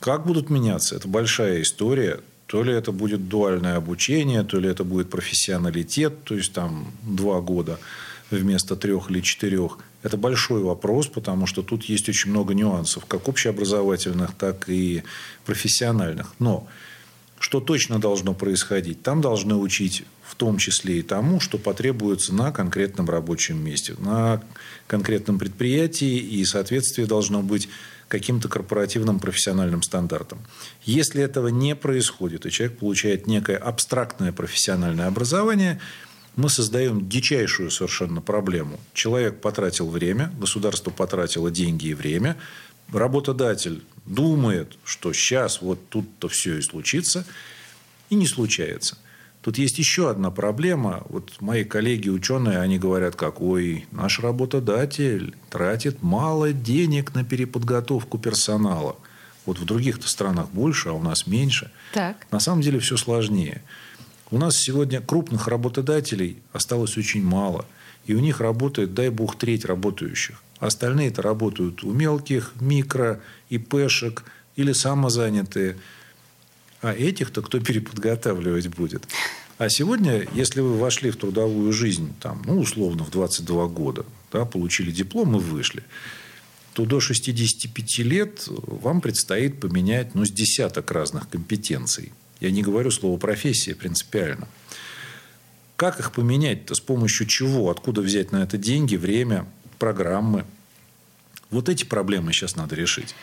Как 0.00 0.26
будут 0.26 0.50
меняться? 0.50 0.96
Это 0.96 1.08
большая 1.08 1.62
история. 1.62 2.20
То 2.46 2.62
ли 2.62 2.72
это 2.72 2.92
будет 2.92 3.28
дуальное 3.28 3.76
обучение, 3.76 4.44
то 4.44 4.60
ли 4.60 4.68
это 4.68 4.84
будет 4.84 5.10
профессионалитет, 5.10 6.22
то 6.22 6.36
есть 6.36 6.52
там 6.52 6.92
два 7.02 7.40
года 7.40 7.80
вместо 8.30 8.76
трех 8.76 9.10
или 9.10 9.20
четырех. 9.20 9.78
Это 10.06 10.16
большой 10.16 10.62
вопрос, 10.62 11.08
потому 11.08 11.48
что 11.48 11.64
тут 11.64 11.82
есть 11.82 12.08
очень 12.08 12.30
много 12.30 12.54
нюансов, 12.54 13.04
как 13.06 13.26
общеобразовательных, 13.26 14.36
так 14.38 14.68
и 14.68 15.02
профессиональных. 15.44 16.32
Но 16.38 16.68
что 17.40 17.58
точно 17.58 17.98
должно 17.98 18.32
происходить? 18.32 19.02
Там 19.02 19.20
должны 19.20 19.56
учить 19.56 20.04
в 20.22 20.36
том 20.36 20.58
числе 20.58 21.00
и 21.00 21.02
тому, 21.02 21.40
что 21.40 21.58
потребуется 21.58 22.32
на 22.32 22.52
конкретном 22.52 23.10
рабочем 23.10 23.58
месте, 23.58 23.96
на 23.98 24.44
конкретном 24.86 25.40
предприятии, 25.40 26.18
и 26.18 26.44
соответствие 26.44 27.08
должно 27.08 27.42
быть 27.42 27.68
каким-то 28.06 28.48
корпоративным 28.48 29.18
профессиональным 29.18 29.82
стандартам. 29.82 30.38
Если 30.84 31.20
этого 31.20 31.48
не 31.48 31.74
происходит, 31.74 32.46
и 32.46 32.52
человек 32.52 32.78
получает 32.78 33.26
некое 33.26 33.56
абстрактное 33.56 34.30
профессиональное 34.30 35.08
образование– 35.08 35.80
мы 36.36 36.48
создаем 36.50 37.08
дичайшую 37.08 37.70
совершенно 37.70 38.20
проблему. 38.20 38.78
Человек 38.92 39.40
потратил 39.40 39.88
время, 39.88 40.32
государство 40.38 40.90
потратило 40.90 41.50
деньги 41.50 41.88
и 41.88 41.94
время, 41.94 42.36
работодатель 42.92 43.82
думает, 44.04 44.76
что 44.84 45.12
сейчас 45.12 45.60
вот 45.60 45.88
тут-то 45.88 46.28
все 46.28 46.58
и 46.58 46.62
случится, 46.62 47.24
И 48.08 48.14
не 48.14 48.26
случается. 48.28 48.96
Тут 49.40 49.58
есть 49.58 49.78
еще 49.78 50.10
одна 50.10 50.30
проблема. 50.30 51.04
Вот 51.08 51.40
мои 51.40 51.64
коллеги 51.64 52.08
ученые, 52.08 52.58
они 52.58 52.78
говорят, 52.78 53.16
как, 53.16 53.40
ой, 53.40 53.86
наш 53.90 54.20
работодатель 54.20 55.34
тратит 55.50 56.02
мало 56.02 56.52
денег 56.52 57.14
на 57.14 57.24
переподготовку 57.24 58.18
персонала. 58.18 58.96
Вот 59.44 59.58
в 59.58 59.64
других-то 59.64 60.08
странах 60.08 60.50
больше, 60.50 60.88
а 60.88 60.92
у 60.92 61.02
нас 61.02 61.26
меньше. 61.26 61.70
Так. 61.92 62.26
На 62.30 62.40
самом 62.40 62.60
деле 62.60 62.80
все 62.80 62.96
сложнее. 62.96 63.62
У 64.30 64.38
нас 64.38 64.56
сегодня 64.56 65.00
крупных 65.00 65.46
работодателей 65.46 66.38
осталось 66.52 66.96
очень 66.96 67.22
мало. 67.22 67.64
И 68.06 68.14
у 68.14 68.20
них 68.20 68.40
работает, 68.40 68.94
дай 68.94 69.08
бог, 69.08 69.36
треть 69.36 69.64
работающих. 69.64 70.42
Остальные-то 70.58 71.22
работают 71.22 71.84
у 71.84 71.92
мелких, 71.92 72.52
микро, 72.60 73.20
ИПшек 73.50 74.24
или 74.56 74.72
самозанятые. 74.72 75.76
А 76.82 76.92
этих-то 76.92 77.42
кто 77.42 77.60
переподготавливать 77.60 78.68
будет? 78.68 79.06
А 79.58 79.68
сегодня, 79.68 80.26
если 80.34 80.60
вы 80.60 80.76
вошли 80.76 81.10
в 81.10 81.16
трудовую 81.16 81.72
жизнь, 81.72 82.12
там, 82.20 82.42
ну, 82.46 82.60
условно, 82.60 83.04
в 83.04 83.10
22 83.10 83.66
года, 83.68 84.04
да, 84.32 84.44
получили 84.44 84.90
диплом 84.90 85.36
и 85.36 85.40
вышли, 85.40 85.82
то 86.74 86.84
до 86.84 87.00
65 87.00 87.98
лет 88.00 88.44
вам 88.48 89.00
предстоит 89.00 89.60
поменять 89.60 90.14
ну, 90.14 90.26
с 90.26 90.30
десяток 90.30 90.90
разных 90.90 91.28
компетенций. 91.28 92.12
Я 92.40 92.50
не 92.50 92.62
говорю 92.62 92.90
слово 92.90 93.18
профессия 93.18 93.74
принципиально. 93.74 94.48
Как 95.76 96.00
их 96.00 96.12
поменять-то? 96.12 96.74
С 96.74 96.80
помощью 96.80 97.26
чего? 97.26 97.70
Откуда 97.70 98.00
взять 98.00 98.32
на 98.32 98.42
это 98.42 98.56
деньги, 98.56 98.96
время, 98.96 99.46
программы? 99.78 100.44
Вот 101.50 101.68
эти 101.68 101.84
проблемы 101.84 102.32
сейчас 102.32 102.56
надо 102.56 102.74
решить. 102.74 103.14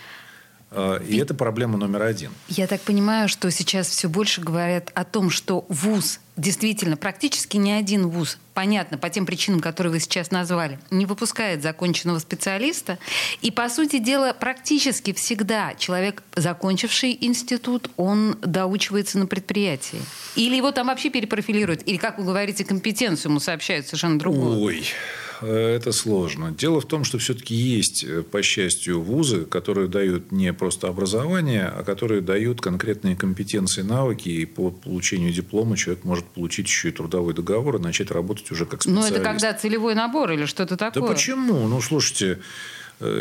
А, 0.75 0.97
и 0.97 1.17
это 1.17 1.33
проблема 1.33 1.77
номер 1.77 2.03
один. 2.03 2.31
Я 2.47 2.67
так 2.67 2.81
понимаю, 2.81 3.29
что 3.29 3.49
сейчас 3.51 3.87
все 3.87 4.09
больше 4.09 4.41
говорят 4.41 4.91
о 4.95 5.03
том, 5.03 5.29
что 5.29 5.65
ВУЗ, 5.69 6.19
действительно, 6.35 6.97
практически 6.97 7.57
ни 7.57 7.69
один 7.69 8.07
ВУЗ, 8.07 8.39
понятно, 8.55 8.97
по 8.97 9.09
тем 9.09 9.25
причинам, 9.25 9.59
которые 9.59 9.93
вы 9.93 9.99
сейчас 9.99 10.31
назвали, 10.31 10.79
не 10.89 11.05
выпускает 11.05 11.61
законченного 11.61 12.19
специалиста. 12.19 12.97
И, 13.41 13.51
по 13.51 13.69
сути 13.69 13.99
дела, 13.99 14.33
практически 14.33 15.13
всегда 15.13 15.75
человек, 15.75 16.23
закончивший 16.35 17.17
институт, 17.21 17.91
он 17.97 18.37
доучивается 18.41 19.19
на 19.19 19.27
предприятии. 19.27 20.01
Или 20.35 20.55
его 20.55 20.71
там 20.71 20.87
вообще 20.87 21.09
перепрофилируют, 21.09 21.81
или, 21.85 21.97
как 21.97 22.17
вы 22.17 22.25
говорите, 22.25 22.65
компетенцию 22.65 23.31
ему 23.31 23.39
сообщают 23.39 23.85
совершенно 23.85 24.17
другую. 24.17 24.59
Ой, 24.59 24.83
Э, 25.32 25.32
это 25.45 25.91
сложно. 25.91 26.51
Дело 26.51 26.81
в 26.81 26.85
том, 26.85 27.03
что 27.03 27.17
все-таки 27.17 27.55
есть, 27.55 28.03
э, 28.03 28.23
по 28.23 28.41
счастью, 28.41 29.01
вузы, 29.01 29.45
которые 29.45 29.87
дают 29.87 30.31
не 30.31 30.53
просто 30.53 30.87
образование, 30.87 31.65
а 31.65 31.83
которые 31.83 32.21
дают 32.21 32.61
конкретные 32.61 33.15
компетенции, 33.15 33.81
навыки, 33.81 34.29
и 34.29 34.45
по 34.45 34.71
получению 34.71 35.31
диплома 35.31 35.77
человек 35.77 36.03
может 36.03 36.25
получить 36.25 36.67
еще 36.67 36.89
и 36.89 36.91
трудовой 36.91 37.33
договор 37.33 37.75
и 37.77 37.79
начать 37.79 38.11
работать 38.11 38.51
уже 38.51 38.65
как 38.65 38.81
специалист. 38.81 39.11
Но 39.11 39.15
это 39.15 39.23
когда 39.23 39.53
целевой 39.53 39.95
набор 39.95 40.31
или 40.31 40.45
что-то 40.45 40.77
такое? 40.77 41.01
Да 41.01 41.13
почему? 41.13 41.67
Ну, 41.67 41.81
слушайте, 41.81 42.33
Э, 42.33 42.39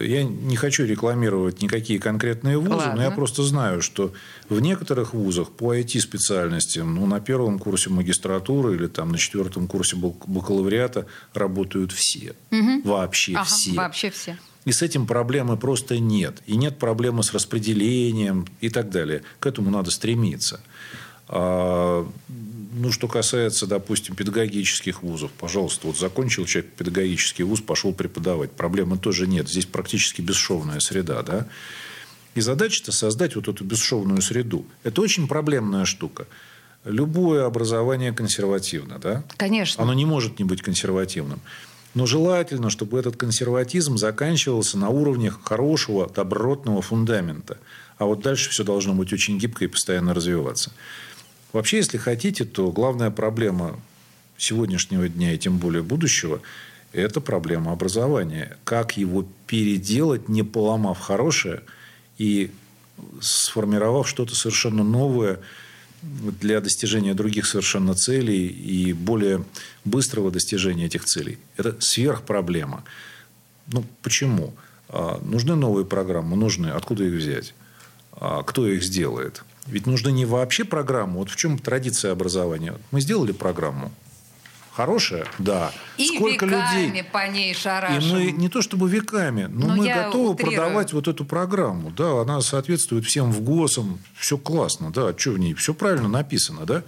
я 0.02 0.24
не 0.24 0.56
хочу 0.56 0.84
рекламировать 0.84 1.62
никакие 1.62 1.98
конкретные 1.98 2.58
вузы, 2.58 2.74
Ладно. 2.74 2.94
но 2.96 3.02
я 3.02 3.10
просто 3.10 3.42
знаю, 3.42 3.82
что 3.82 4.12
в 4.48 4.60
некоторых 4.60 5.14
вузах 5.14 5.50
по 5.50 5.74
IT-специальностям, 5.74 6.94
ну, 6.94 7.06
на 7.06 7.20
первом 7.20 7.58
курсе 7.58 7.90
магистратуры 7.90 8.74
или 8.74 8.86
там 8.86 9.10
на 9.10 9.18
четвертом 9.18 9.66
курсе 9.66 9.96
бакалавриата 9.96 11.06
работают 11.34 11.92
все. 11.92 12.34
Угу. 12.50 12.82
Вообще 12.84 13.34
ага, 13.34 13.44
все. 13.44 13.72
Вообще 13.72 14.10
все. 14.10 14.38
И 14.64 14.72
с 14.72 14.82
этим 14.82 15.06
проблемы 15.06 15.56
просто 15.56 15.98
нет. 15.98 16.40
И 16.46 16.56
нет 16.56 16.78
проблемы 16.78 17.22
с 17.22 17.32
распределением 17.32 18.46
и 18.60 18.68
так 18.68 18.90
далее. 18.90 19.22
К 19.40 19.46
этому 19.46 19.70
надо 19.70 19.90
стремиться. 19.90 20.60
А, 21.34 22.06
ну, 22.74 22.92
что 22.92 23.08
касается, 23.08 23.66
допустим, 23.66 24.14
педагогических 24.14 25.02
вузов, 25.02 25.30
пожалуйста, 25.32 25.86
вот 25.86 25.96
закончил 25.96 26.44
человек 26.44 26.72
педагогический 26.72 27.42
вуз, 27.42 27.62
пошел 27.62 27.94
преподавать. 27.94 28.52
Проблемы 28.52 28.98
тоже 28.98 29.26
нет. 29.26 29.48
Здесь 29.48 29.64
практически 29.64 30.20
бесшовная 30.20 30.78
среда, 30.80 31.22
да. 31.22 31.46
И 32.34 32.42
задача-то 32.42 32.92
создать 32.92 33.34
вот 33.34 33.48
эту 33.48 33.64
бесшовную 33.64 34.20
среду. 34.20 34.66
Это 34.84 35.00
очень 35.00 35.26
проблемная 35.26 35.86
штука. 35.86 36.26
Любое 36.84 37.46
образование 37.46 38.12
консервативно, 38.12 38.98
да? 38.98 39.24
Конечно. 39.38 39.82
Оно 39.82 39.94
не 39.94 40.04
может 40.04 40.38
не 40.38 40.44
быть 40.44 40.60
консервативным. 40.60 41.40
Но 41.94 42.04
желательно, 42.04 42.68
чтобы 42.68 42.98
этот 42.98 43.16
консерватизм 43.16 43.96
заканчивался 43.96 44.76
на 44.76 44.90
уровне 44.90 45.30
хорошего, 45.30 46.08
добротного 46.08 46.82
фундамента. 46.82 47.58
А 47.96 48.04
вот 48.04 48.20
дальше 48.20 48.50
все 48.50 48.64
должно 48.64 48.94
быть 48.94 49.12
очень 49.12 49.38
гибко 49.38 49.64
и 49.64 49.68
постоянно 49.68 50.12
развиваться. 50.12 50.72
Вообще, 51.52 51.78
если 51.78 51.98
хотите, 51.98 52.44
то 52.44 52.70
главная 52.70 53.10
проблема 53.10 53.78
сегодняшнего 54.38 55.08
дня 55.08 55.32
и 55.34 55.38
тем 55.38 55.58
более 55.58 55.82
будущего– 55.82 56.40
это 56.92 57.20
проблема 57.20 57.72
образования. 57.72 58.56
Как 58.64 58.96
его 58.96 59.26
переделать, 59.46 60.28
не 60.28 60.42
поломав 60.42 60.98
хорошее 60.98 61.62
и 62.18 62.50
сформировав 63.20 64.08
что-то 64.08 64.34
совершенно 64.34 64.84
новое 64.84 65.40
для 66.02 66.60
достижения 66.60 67.14
других 67.14 67.46
совершенно 67.46 67.94
целей 67.94 68.46
и 68.46 68.92
более 68.92 69.44
быстрого 69.84 70.30
достижения 70.30 70.86
этих 70.86 71.04
целей. 71.04 71.38
Это 71.56 71.80
сверхпроблема. 71.80 72.84
Ну, 73.68 73.84
почему? 74.02 74.52
А, 74.88 75.20
нужны 75.24 75.54
новые 75.54 75.86
программы? 75.86 76.36
Нужны. 76.36 76.68
Откуда 76.68 77.04
их 77.04 77.14
взять? 77.14 77.54
А, 78.12 78.42
кто 78.42 78.66
их 78.66 78.82
сделает? 78.82 79.44
Ведь 79.66 79.86
нужно 79.86 80.08
не 80.08 80.24
вообще 80.24 80.64
программу. 80.64 81.20
Вот 81.20 81.30
в 81.30 81.36
чем 81.36 81.58
традиция 81.58 82.12
образования. 82.12 82.74
Мы 82.90 83.00
сделали 83.00 83.32
программу. 83.32 83.92
Хорошая? 84.72 85.26
Да. 85.38 85.70
И 85.98 86.16
Сколько 86.16 86.46
веками 86.46 86.86
людей? 86.86 87.04
по 87.04 87.28
ней 87.28 87.54
шарашим. 87.54 87.98
И 87.98 88.12
мы 88.12 88.32
не 88.32 88.48
то 88.48 88.62
чтобы 88.62 88.88
веками, 88.88 89.44
но, 89.44 89.66
но 89.66 89.76
мы 89.76 89.86
готовы 89.86 90.30
утрирую. 90.30 90.56
продавать 90.56 90.92
вот 90.94 91.08
эту 91.08 91.26
программу. 91.26 91.90
Да, 91.90 92.22
она 92.22 92.40
соответствует 92.40 93.04
всем 93.04 93.30
в 93.32 93.42
ГОСам. 93.42 93.98
Все 94.16 94.38
классно. 94.38 94.90
Да, 94.90 95.14
что 95.16 95.32
в 95.32 95.38
ней? 95.38 95.52
Все 95.52 95.74
правильно 95.74 96.08
написано. 96.08 96.64
Да? 96.64 96.84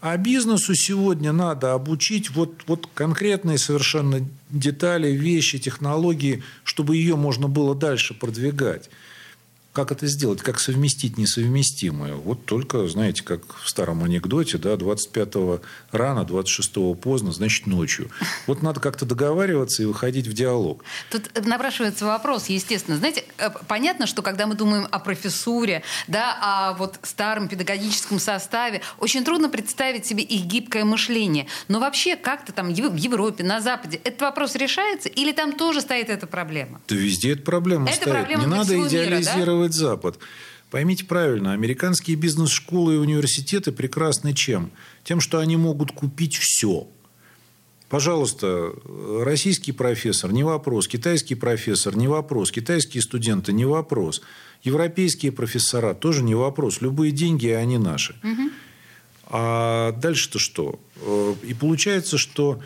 А 0.00 0.16
бизнесу 0.16 0.74
сегодня 0.74 1.30
надо 1.32 1.74
обучить 1.74 2.30
вот, 2.30 2.62
вот 2.66 2.88
конкретные 2.94 3.58
совершенно 3.58 4.26
детали, 4.48 5.12
вещи, 5.12 5.58
технологии, 5.58 6.42
чтобы 6.64 6.96
ее 6.96 7.16
можно 7.16 7.48
было 7.48 7.74
дальше 7.74 8.14
продвигать. 8.14 8.88
Как 9.72 9.90
это 9.90 10.06
сделать? 10.06 10.42
Как 10.42 10.60
совместить 10.60 11.16
несовместимое? 11.16 12.14
Вот 12.14 12.44
только, 12.44 12.86
знаете, 12.88 13.22
как 13.22 13.40
в 13.56 13.66
старом 13.66 14.04
анекдоте, 14.04 14.58
да, 14.58 14.74
25-го 14.74 15.62
рано, 15.92 16.26
26-го 16.28 16.94
поздно, 16.94 17.32
значит, 17.32 17.66
ночью. 17.66 18.10
Вот 18.46 18.62
надо 18.62 18.80
как-то 18.80 19.06
договариваться 19.06 19.82
и 19.82 19.86
выходить 19.86 20.26
в 20.26 20.34
диалог. 20.34 20.84
Тут 21.10 21.30
напрашивается 21.46 22.04
вопрос, 22.04 22.50
естественно. 22.50 22.98
Знаете, 22.98 23.24
э, 23.38 23.48
понятно, 23.66 24.06
что 24.06 24.20
когда 24.20 24.46
мы 24.46 24.56
думаем 24.56 24.86
о 24.90 24.98
профессуре, 24.98 25.82
да, 26.06 26.36
о 26.42 26.74
вот 26.74 26.98
старом 27.02 27.48
педагогическом 27.48 28.18
составе, 28.18 28.82
очень 28.98 29.24
трудно 29.24 29.48
представить 29.48 30.04
себе 30.04 30.22
их 30.22 30.42
гибкое 30.44 30.84
мышление. 30.84 31.46
Но 31.68 31.80
вообще 31.80 32.16
как-то 32.16 32.52
там 32.52 32.68
в 32.74 32.96
Европе, 32.96 33.42
на 33.42 33.62
Западе 33.62 33.98
этот 34.04 34.20
вопрос 34.20 34.54
решается 34.54 35.08
или 35.08 35.32
там 35.32 35.52
тоже 35.52 35.80
стоит 35.80 36.10
эта 36.10 36.26
проблема? 36.26 36.82
Да 36.88 36.94
везде 36.94 37.32
эта 37.32 37.42
проблема 37.42 37.88
это 37.88 38.02
стоит. 38.02 38.12
Проблема 38.12 38.42
Не 38.42 38.48
надо 38.48 38.86
идеализировать 38.86 39.61
мира, 39.61 39.61
да? 39.61 39.61
Поддерживать 39.62 39.74
Запад. 39.74 40.18
Поймите 40.70 41.04
правильно, 41.04 41.52
американские 41.52 42.16
бизнес-школы 42.16 42.94
и 42.94 42.98
университеты 42.98 43.72
прекрасны 43.72 44.32
чем? 44.32 44.70
Тем, 45.04 45.20
что 45.20 45.38
они 45.38 45.56
могут 45.56 45.92
купить 45.92 46.36
все. 46.36 46.86
Пожалуйста, 47.90 48.72
российский 49.22 49.72
профессор– 49.72 50.32
не 50.32 50.44
вопрос, 50.44 50.88
китайский 50.88 51.34
профессор– 51.34 51.94
не 51.96 52.08
вопрос, 52.08 52.50
китайские 52.50 53.02
студенты– 53.02 53.52
не 53.54 53.66
вопрос, 53.66 54.22
европейские 54.64 55.30
профессора– 55.30 55.92
тоже 56.00 56.22
не 56.22 56.34
вопрос. 56.34 56.80
Любые 56.80 57.12
деньги, 57.12 57.48
они 57.48 57.76
наши. 57.76 58.14
Угу. 58.24 58.50
А 59.26 59.92
дальше-то 59.92 60.38
что? 60.38 60.80
Э, 60.96 61.34
и 61.42 61.54
получается, 61.54 62.16
что 62.16 62.60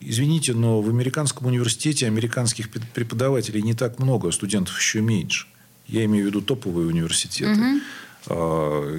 Извините, 0.00 0.52
но 0.52 0.80
в 0.80 0.88
американском 0.88 1.46
университете 1.46 2.06
американских 2.08 2.70
преподавателей 2.70 3.62
не 3.62 3.74
так 3.74 4.00
много, 4.00 4.28
а 4.28 4.32
студентов 4.32 4.76
еще 4.78 5.00
меньше. 5.00 5.46
Я 5.88 6.04
имею 6.04 6.24
в 6.24 6.28
виду 6.28 6.40
топовые 6.40 6.88
университеты. 6.88 7.60
Угу. 7.60 7.80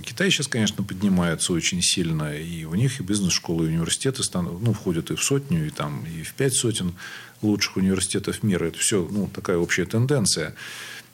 Китай 0.05 0.31
сейчас, 0.31 0.47
конечно, 0.47 0.83
поднимается 0.83 1.51
очень 1.51 1.81
сильно, 1.81 2.33
и 2.33 2.63
у 2.63 2.75
них 2.75 2.99
и 2.99 3.03
бизнес-школы, 3.03 3.65
и 3.65 3.67
университеты 3.67 4.23
ну, 4.33 4.71
входят 4.71 5.11
и 5.11 5.15
в 5.15 5.23
сотню, 5.23 5.67
и, 5.67 5.69
там, 5.69 6.05
и 6.05 6.23
в 6.23 6.33
пять 6.33 6.53
сотен 6.53 6.93
лучших 7.41 7.75
университетов 7.75 8.41
мира. 8.41 8.65
Это 8.65 8.79
все 8.79 9.05
ну, 9.11 9.29
такая 9.33 9.57
общая 9.57 9.85
тенденция. 9.85 10.55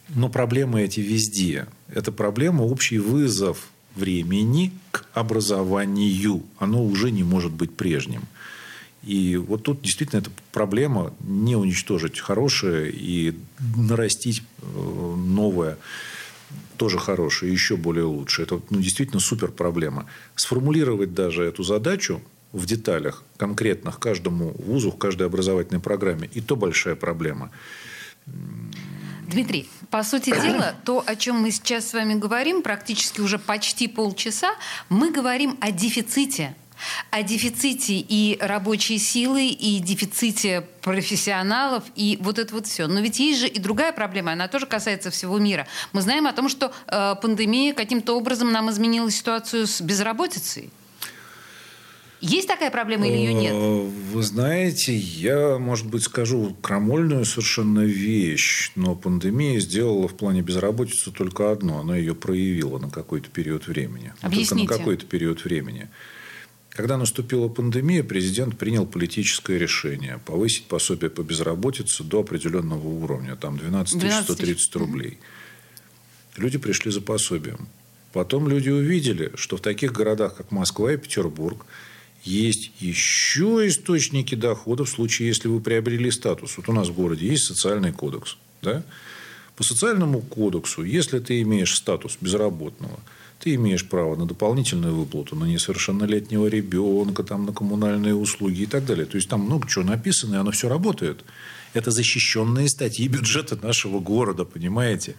Но 0.09 0.29
проблемы 0.29 0.81
эти 0.83 0.99
везде. 0.99 1.65
Это 1.87 2.11
проблема 2.11 2.61
общий 2.61 2.99
вызов 2.99 3.69
времени 3.95 4.73
к 4.91 5.05
образованию. 5.13 6.43
Оно 6.59 6.85
уже 6.85 7.09
не 7.09 7.23
может 7.23 7.51
быть 7.51 7.75
прежним. 7.75 8.23
И 9.03 9.35
вот 9.35 9.63
тут 9.63 9.81
действительно 9.81 10.19
эта 10.21 10.31
проблема 10.51 11.13
не 11.19 11.55
уничтожить 11.55 12.19
хорошее 12.19 12.91
и 12.91 13.35
нарастить 13.75 14.43
э, 14.61 14.65
новое 14.65 15.77
тоже 16.77 16.97
хорошее, 16.97 17.51
еще 17.51 17.75
более 17.75 18.05
лучше. 18.05 18.43
Это 18.43 18.61
ну, 18.69 18.79
действительно 18.79 19.19
супер 19.19 19.51
проблема. 19.51 20.05
Сформулировать 20.35 21.13
даже 21.13 21.43
эту 21.43 21.63
задачу 21.63 22.21
в 22.51 22.65
деталях 22.65 23.23
конкретных 23.37 23.99
каждому 23.99 24.53
вузу, 24.57 24.91
в 24.91 24.97
каждой 24.97 25.27
образовательной 25.27 25.81
программе, 25.81 26.29
и 26.33 26.41
то 26.41 26.55
большая 26.55 26.95
проблема. 26.95 27.51
Дмитрий, 29.27 29.69
по 29.89 30.03
сути 30.03 30.29
дела, 30.29 30.75
то, 30.85 31.03
о 31.05 31.15
чем 31.15 31.37
мы 31.37 31.51
сейчас 31.51 31.89
с 31.89 31.93
вами 31.93 32.13
говорим, 32.13 32.61
практически 32.61 33.21
уже 33.21 33.39
почти 33.39 33.87
полчаса, 33.87 34.53
мы 34.89 35.11
говорим 35.11 35.57
о 35.59 35.71
дефиците 35.71 36.55
о 37.11 37.23
дефиците 37.23 37.95
и 37.95 38.37
рабочей 38.39 38.97
силы, 38.97 39.47
и 39.47 39.79
дефиците 39.79 40.61
профессионалов, 40.81 41.83
и 41.95 42.17
вот 42.21 42.39
это 42.39 42.53
вот 42.53 42.67
все. 42.67 42.87
Но 42.87 42.99
ведь 42.99 43.19
есть 43.19 43.39
же 43.39 43.47
и 43.47 43.59
другая 43.59 43.93
проблема, 43.93 44.33
она 44.33 44.47
тоже 44.47 44.65
касается 44.65 45.11
всего 45.11 45.37
мира. 45.37 45.67
Мы 45.93 46.01
знаем 46.01 46.27
о 46.27 46.33
том, 46.33 46.49
что 46.49 46.71
э, 46.87 47.15
пандемия 47.21 47.73
каким-то 47.73 48.17
образом 48.17 48.51
нам 48.51 48.69
изменила 48.69 49.09
ситуацию 49.09 49.67
с 49.67 49.81
безработицей. 49.81 50.71
Есть 52.23 52.47
такая 52.47 52.71
проблема 52.71 53.05
или 53.05 53.17
ее 53.17 53.33
нет? 53.33 53.51
Э, 53.53 53.89
вы 54.13 54.23
знаете, 54.23 54.95
я, 54.95 55.57
может 55.57 55.87
быть, 55.87 56.03
скажу 56.03 56.55
крамольную 56.61 57.25
совершенно 57.25 57.81
вещь, 57.81 58.71
но 58.75 58.95
пандемия 58.95 59.59
сделала 59.59 60.07
в 60.07 60.15
плане 60.15 60.41
безработицы 60.41 61.11
только 61.11 61.51
одно. 61.51 61.81
Она 61.81 61.97
ее 61.97 62.15
проявила 62.15 62.79
на 62.79 62.89
какой-то 62.89 63.29
период 63.29 63.67
времени. 63.67 64.13
Объясните. 64.21 64.55
Только 64.55 64.71
на 64.71 64.77
какой-то 64.79 65.05
период 65.05 65.43
времени. 65.43 65.89
Когда 66.73 66.97
наступила 66.97 67.49
пандемия, 67.49 68.03
президент 68.03 68.57
принял 68.57 68.87
политическое 68.87 69.59
решение 69.59 70.19
повысить 70.25 70.65
пособие 70.65 71.11
по 71.11 71.21
безработице 71.21 72.03
до 72.03 72.21
определенного 72.21 72.87
уровня, 72.87 73.35
там 73.35 73.57
12 73.57 74.23
130 74.23 74.75
рублей. 74.77 75.19
Люди 76.35 76.57
пришли 76.57 76.91
за 76.91 77.01
пособием. 77.01 77.67
Потом 78.11 78.47
люди 78.47 78.69
увидели, 78.69 79.31
что 79.35 79.57
в 79.57 79.61
таких 79.61 79.93
городах, 79.93 80.35
как 80.35 80.51
Москва 80.51 80.91
и 80.91 80.97
Петербург, 80.97 81.63
есть 82.23 82.71
еще 82.79 83.67
источники 83.67 84.33
дохода 84.33 84.85
в 84.85 84.89
случае, 84.89 85.27
если 85.27 85.49
вы 85.49 85.59
приобрели 85.59 86.09
статус. 86.09 86.57
Вот 86.57 86.69
у 86.69 86.73
нас 86.73 86.87
в 86.87 86.93
городе 86.93 87.27
есть 87.27 87.43
социальный 87.43 87.91
кодекс. 87.91 88.37
Да? 88.63 88.83
По 89.55 89.63
социальному 89.63 90.21
кодексу, 90.21 90.83
если 90.83 91.19
ты 91.19 91.41
имеешь 91.41 91.75
статус 91.75 92.17
безработного, 92.19 92.99
ты 93.43 93.55
имеешь 93.55 93.85
право 93.85 94.15
на 94.15 94.25
дополнительную 94.25 94.95
выплату 94.95 95.35
на 95.35 95.43
несовершеннолетнего 95.43 96.47
ребенка, 96.47 97.23
там, 97.23 97.45
на 97.45 97.51
коммунальные 97.51 98.15
услуги 98.15 98.61
и 98.61 98.65
так 98.65 98.85
далее. 98.85 99.05
То 99.05 99.17
есть, 99.17 99.27
там 99.27 99.41
много 99.41 99.67
чего 99.67 99.83
написано, 99.83 100.35
и 100.35 100.37
оно 100.37 100.51
все 100.51 100.69
работает. 100.69 101.25
Это 101.73 101.91
защищенные 101.91 102.69
статьи 102.69 103.05
бюджета 103.09 103.57
нашего 103.61 103.99
города, 103.99 104.45
понимаете? 104.45 105.15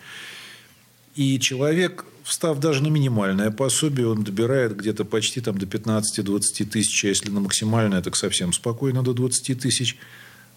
И 1.17 1.39
человек, 1.39 2.07
встав 2.23 2.59
даже 2.61 2.83
на 2.83 2.89
минимальное 2.89 3.51
пособие, 3.51 4.09
он 4.09 4.25
добирает 4.25 4.75
где-то 4.75 5.05
почти 5.05 5.43
там 5.43 5.59
до 5.59 5.67
15-20 5.67 6.65
тысяч, 6.65 7.05
а 7.05 7.09
если 7.09 7.31
на 7.31 7.41
максимальное, 7.41 8.01
так 8.01 8.17
совсем 8.17 8.55
спокойно 8.55 9.03
до 9.03 9.13
20 9.13 9.61
тысяч. 9.61 9.99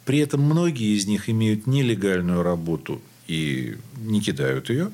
При 0.05 0.19
этом 0.19 0.41
многие 0.41 0.95
из 0.95 1.05
них 1.05 1.29
имеют 1.29 1.67
нелегальную 1.67 2.43
работу 2.43 3.01
и 3.27 3.75
не 3.97 4.21
кидают 4.21 4.69
ее. 4.69 4.91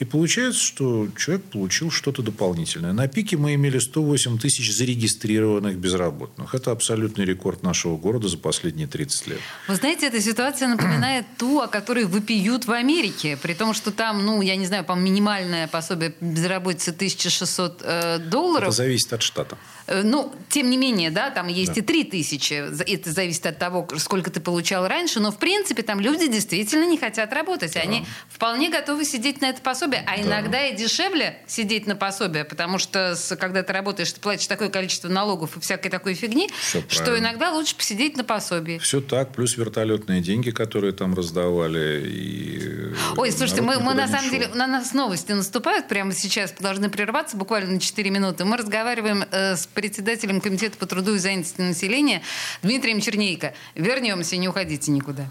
И 0.00 0.06
получается, 0.06 0.62
что 0.62 1.08
человек 1.14 1.44
получил 1.44 1.90
что-то 1.90 2.22
дополнительное. 2.22 2.94
На 2.94 3.06
пике 3.06 3.36
мы 3.36 3.54
имели 3.54 3.78
108 3.78 4.38
тысяч 4.38 4.74
зарегистрированных 4.74 5.76
безработных. 5.76 6.54
Это 6.54 6.70
абсолютный 6.72 7.26
рекорд 7.26 7.62
нашего 7.62 7.98
города 7.98 8.26
за 8.26 8.38
последние 8.38 8.86
30 8.86 9.26
лет. 9.26 9.40
Вы 9.68 9.74
знаете, 9.74 10.06
эта 10.06 10.22
ситуация 10.22 10.68
напоминает 10.68 11.26
ту, 11.36 11.60
о 11.60 11.68
которой 11.68 12.04
выпьют 12.04 12.64
в 12.64 12.72
Америке. 12.72 13.36
При 13.42 13.52
том, 13.52 13.74
что 13.74 13.90
там, 13.90 14.24
ну, 14.24 14.40
я 14.40 14.56
не 14.56 14.64
знаю, 14.64 14.84
по 14.84 14.94
минимальное 14.94 15.68
пособие 15.68 16.14
безработицы 16.22 16.92
1600 16.92 17.82
э, 17.82 18.18
долларов. 18.20 18.68
Это 18.68 18.76
зависит 18.76 19.12
от 19.12 19.20
штата. 19.20 19.58
Э, 19.90 20.02
ну, 20.04 20.32
тем 20.48 20.70
не 20.70 20.76
менее, 20.76 21.10
да, 21.10 21.30
там 21.30 21.48
есть 21.48 21.74
да. 21.74 21.80
и 21.80 21.82
3 21.82 22.04
тысячи. 22.04 22.54
Это 22.54 23.10
зависит 23.10 23.44
от 23.46 23.58
того, 23.58 23.88
сколько 23.98 24.30
ты 24.30 24.40
получал 24.40 24.86
раньше. 24.86 25.18
Но, 25.18 25.32
в 25.32 25.38
принципе, 25.38 25.82
там 25.82 25.98
люди 25.98 26.28
действительно 26.28 26.84
не 26.84 26.96
хотят 26.96 27.32
работать. 27.32 27.74
Да. 27.74 27.80
Они 27.80 28.06
вполне 28.28 28.70
готовы 28.70 29.04
сидеть 29.04 29.40
на 29.40 29.46
это 29.46 29.60
пособие. 29.60 30.04
А 30.06 30.16
да. 30.16 30.22
иногда 30.22 30.66
и 30.66 30.76
дешевле 30.76 31.38
сидеть 31.48 31.88
на 31.88 31.96
пособие, 31.96 32.44
потому 32.44 32.78
что 32.78 33.16
когда 33.38 33.64
ты 33.64 33.72
работаешь, 33.72 34.12
ты 34.12 34.20
платишь 34.20 34.46
такое 34.46 34.68
количество 34.68 35.08
налогов 35.08 35.56
и 35.56 35.60
всякой 35.60 35.88
такой 35.88 36.14
фигни, 36.14 36.48
Все 36.60 36.82
что 36.88 37.04
правильно. 37.04 37.26
иногда 37.26 37.52
лучше 37.52 37.74
посидеть 37.74 38.16
на 38.16 38.22
пособии. 38.22 38.78
Все 38.78 39.00
так. 39.00 39.32
Плюс 39.32 39.56
вертолетные 39.56 40.20
деньги, 40.20 40.50
которые 40.52 40.92
там 40.92 41.14
раздавали. 41.14 42.06
И 42.06 42.94
Ой, 43.16 43.32
слушайте, 43.32 43.62
мы, 43.62 43.80
мы 43.80 43.94
на 43.94 44.06
самом 44.06 44.30
деле, 44.30 44.48
на 44.54 44.68
нас 44.68 44.92
новости 44.92 45.32
наступают 45.32 45.88
прямо 45.88 46.12
сейчас. 46.12 46.52
Должны 46.60 46.90
прерваться 46.90 47.36
буквально 47.36 47.72
на 47.72 47.80
4 47.80 48.08
минуты. 48.10 48.44
Мы 48.44 48.56
разговариваем 48.56 49.24
э, 49.30 49.56
с 49.56 49.66
председателем 49.80 50.42
Комитета 50.42 50.76
по 50.76 50.84
труду 50.84 51.14
и 51.14 51.18
занятости 51.18 51.62
населения 51.62 52.20
Дмитрием 52.62 53.00
Чернейко. 53.00 53.54
Вернемся, 53.74 54.36
не 54.36 54.46
уходите 54.46 54.90
никуда. 54.90 55.30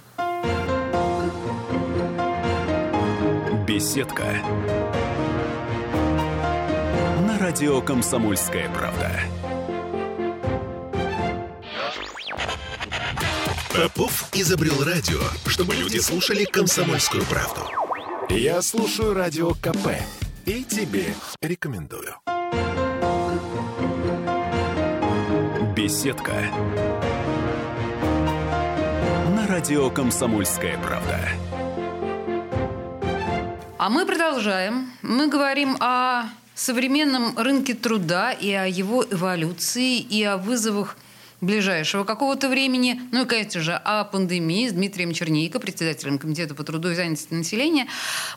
Беседка. 3.67 4.23
На 7.27 7.37
радио 7.37 7.79
«Комсомольская 7.81 8.67
правда». 8.69 9.21
Попов 13.75 14.29
изобрел 14.33 14.83
радио, 14.83 15.19
чтобы 15.45 15.75
люди 15.75 15.99
слушали 15.99 16.43
комсомольскую 16.45 17.23
правду. 17.25 17.61
Я 18.29 18.63
слушаю 18.63 19.13
радио 19.13 19.51
КП 19.53 19.89
и 20.45 20.63
тебе 20.63 21.13
рекомендую. 21.43 22.15
Беседка. 25.81 26.33
На 29.33 29.47
радио 29.47 29.89
«Комсомольская 29.89 30.77
правда». 30.77 31.17
А 33.77 33.89
мы 33.89 34.05
продолжаем. 34.05 34.91
Мы 35.01 35.29
говорим 35.29 35.77
о 35.79 36.25
современном 36.53 37.37
рынке 37.37 37.75
труда 37.75 38.33
и 38.33 38.51
о 38.51 38.67
его 38.67 39.05
эволюции, 39.09 39.99
и 39.99 40.21
о 40.21 40.35
вызовах– 40.35 40.97
ближайшего 41.41 42.03
какого-то 42.03 42.49
времени. 42.49 43.01
Ну 43.11 43.23
и, 43.23 43.25
конечно 43.25 43.61
же, 43.61 43.73
о 43.73 44.03
пандемии 44.03 44.67
с 44.67 44.73
Дмитрием 44.73 45.13
Чернейко, 45.13 45.59
председателем 45.59 46.17
Комитета 46.17 46.55
по 46.55 46.63
труду 46.63 46.91
и 46.91 46.95
занятости 46.95 47.33
населения. 47.33 47.87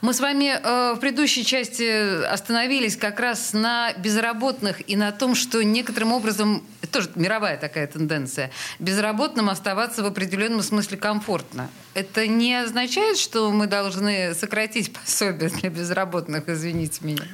Мы 0.01 0.15
с 0.15 0.21
вами 0.21 0.59
э, 0.63 0.95
в 0.95 1.01
предыдущей 1.01 1.45
части 1.45 2.25
остановились 2.25 2.97
как 2.97 3.19
раз 3.21 3.53
на 3.53 3.93
безработных 3.95 4.89
и 4.89 4.97
на 4.97 5.11
том, 5.13 5.35
что 5.35 5.63
некоторым 5.65 6.13
образом, 6.13 6.65
это 6.81 6.93
тоже 6.93 7.11
мировая 7.17 7.57
такая 7.57 7.87
тенденция, 7.87 8.51
безработным 8.79 9.49
оставаться 9.49 10.03
в 10.03 10.07
определенном 10.07 10.63
смысле 10.63 10.97
комфортно. 10.97 11.69
Это 11.95 12.27
не 12.27 12.55
означает, 12.55 13.19
что 13.19 13.51
мы 13.51 13.67
должны 13.67 14.35
сократить 14.35 14.93
пособие 14.93 15.51
для 15.51 15.71
безработных, 15.71 16.49
извините 16.49 17.05
меня? 17.05 17.25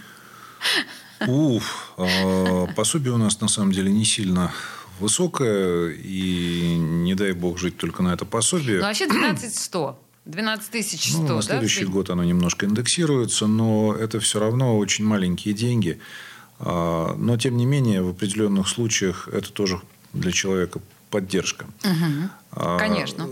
Уф, 1.27 1.95
э, 1.99 2.67
пособие 2.77 3.13
у 3.13 3.19
нас 3.19 3.41
на 3.41 3.49
самом 3.49 3.73
деле 3.73 3.91
не 3.91 4.05
сильно 4.05 4.53
высокая, 5.01 5.91
и 5.91 6.77
не 6.77 7.15
дай 7.15 7.33
бог 7.33 7.59
жить 7.59 7.77
только 7.77 8.03
на 8.03 8.13
это 8.15 8.25
пособие. 8.25 8.79
Ну, 8.79 8.87
вообще 8.87 9.07
12 9.07 9.55
100. 9.57 9.99
12 10.25 10.71
тысяч 10.71 11.13
100, 11.13 11.23
ну, 11.23 11.37
на 11.37 11.43
следующий 11.43 11.87
да? 11.87 11.91
год 11.91 12.11
оно 12.11 12.23
немножко 12.23 12.67
индексируется, 12.67 13.47
но 13.47 13.95
это 13.95 14.21
все 14.21 14.39
равно 14.39 14.77
очень 14.77 15.05
маленькие 15.05 15.55
деньги. 15.55 15.99
А, 16.59 17.15
но, 17.17 17.37
тем 17.39 17.57
не 17.57 17.65
менее, 17.65 18.03
в 18.03 18.11
определенных 18.11 18.69
случаях 18.69 19.29
это 19.33 19.51
тоже 19.51 19.81
для 20.13 20.33
человека 20.33 20.81
поддержка. 21.11 21.67
Угу. 21.85 22.77
Конечно. 22.79 23.29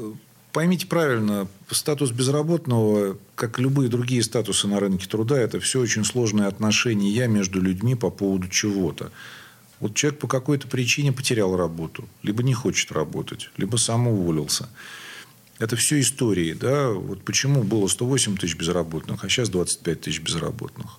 Поймите 0.53 0.87
правильно, 0.87 1.49
статус 1.71 2.13
безработного, 2.13 3.19
как 3.35 3.59
любые 3.59 3.91
другие 3.91 4.23
статусы 4.23 4.67
на 4.67 4.81
рынке 4.81 5.07
труда, 5.07 5.39
это 5.39 5.61
все 5.61 5.81
очень 5.81 6.03
сложные 6.03 6.47
отношения 6.47 7.29
между 7.29 7.61
людьми 7.61 7.95
по 7.95 8.09
поводу 8.09 8.49
чего-то. 8.49 9.13
Вот 9.81 9.95
человек 9.95 10.21
по 10.21 10.29
какой-то 10.29 10.69
причине 10.69 11.13
потерял 11.13 11.57
работу, 11.57 12.09
либо 12.23 12.43
не 12.43 12.55
хочет 12.55 12.93
работать, 12.93 13.51
либо 13.57 13.77
сам 13.77 14.09
уволился. 14.09 14.69
Это 15.59 15.77
все 15.77 16.01
истории. 16.01 16.53
Да? 16.53 16.91
Вот 16.91 17.25
почему 17.25 17.63
было 17.63 17.87
108 17.89 18.37
тысяч 18.37 18.57
безработных, 18.57 19.25
а 19.25 19.29
сейчас 19.29 19.49
25 19.49 20.01
тысяч 20.01 20.21
безработных. 20.21 20.99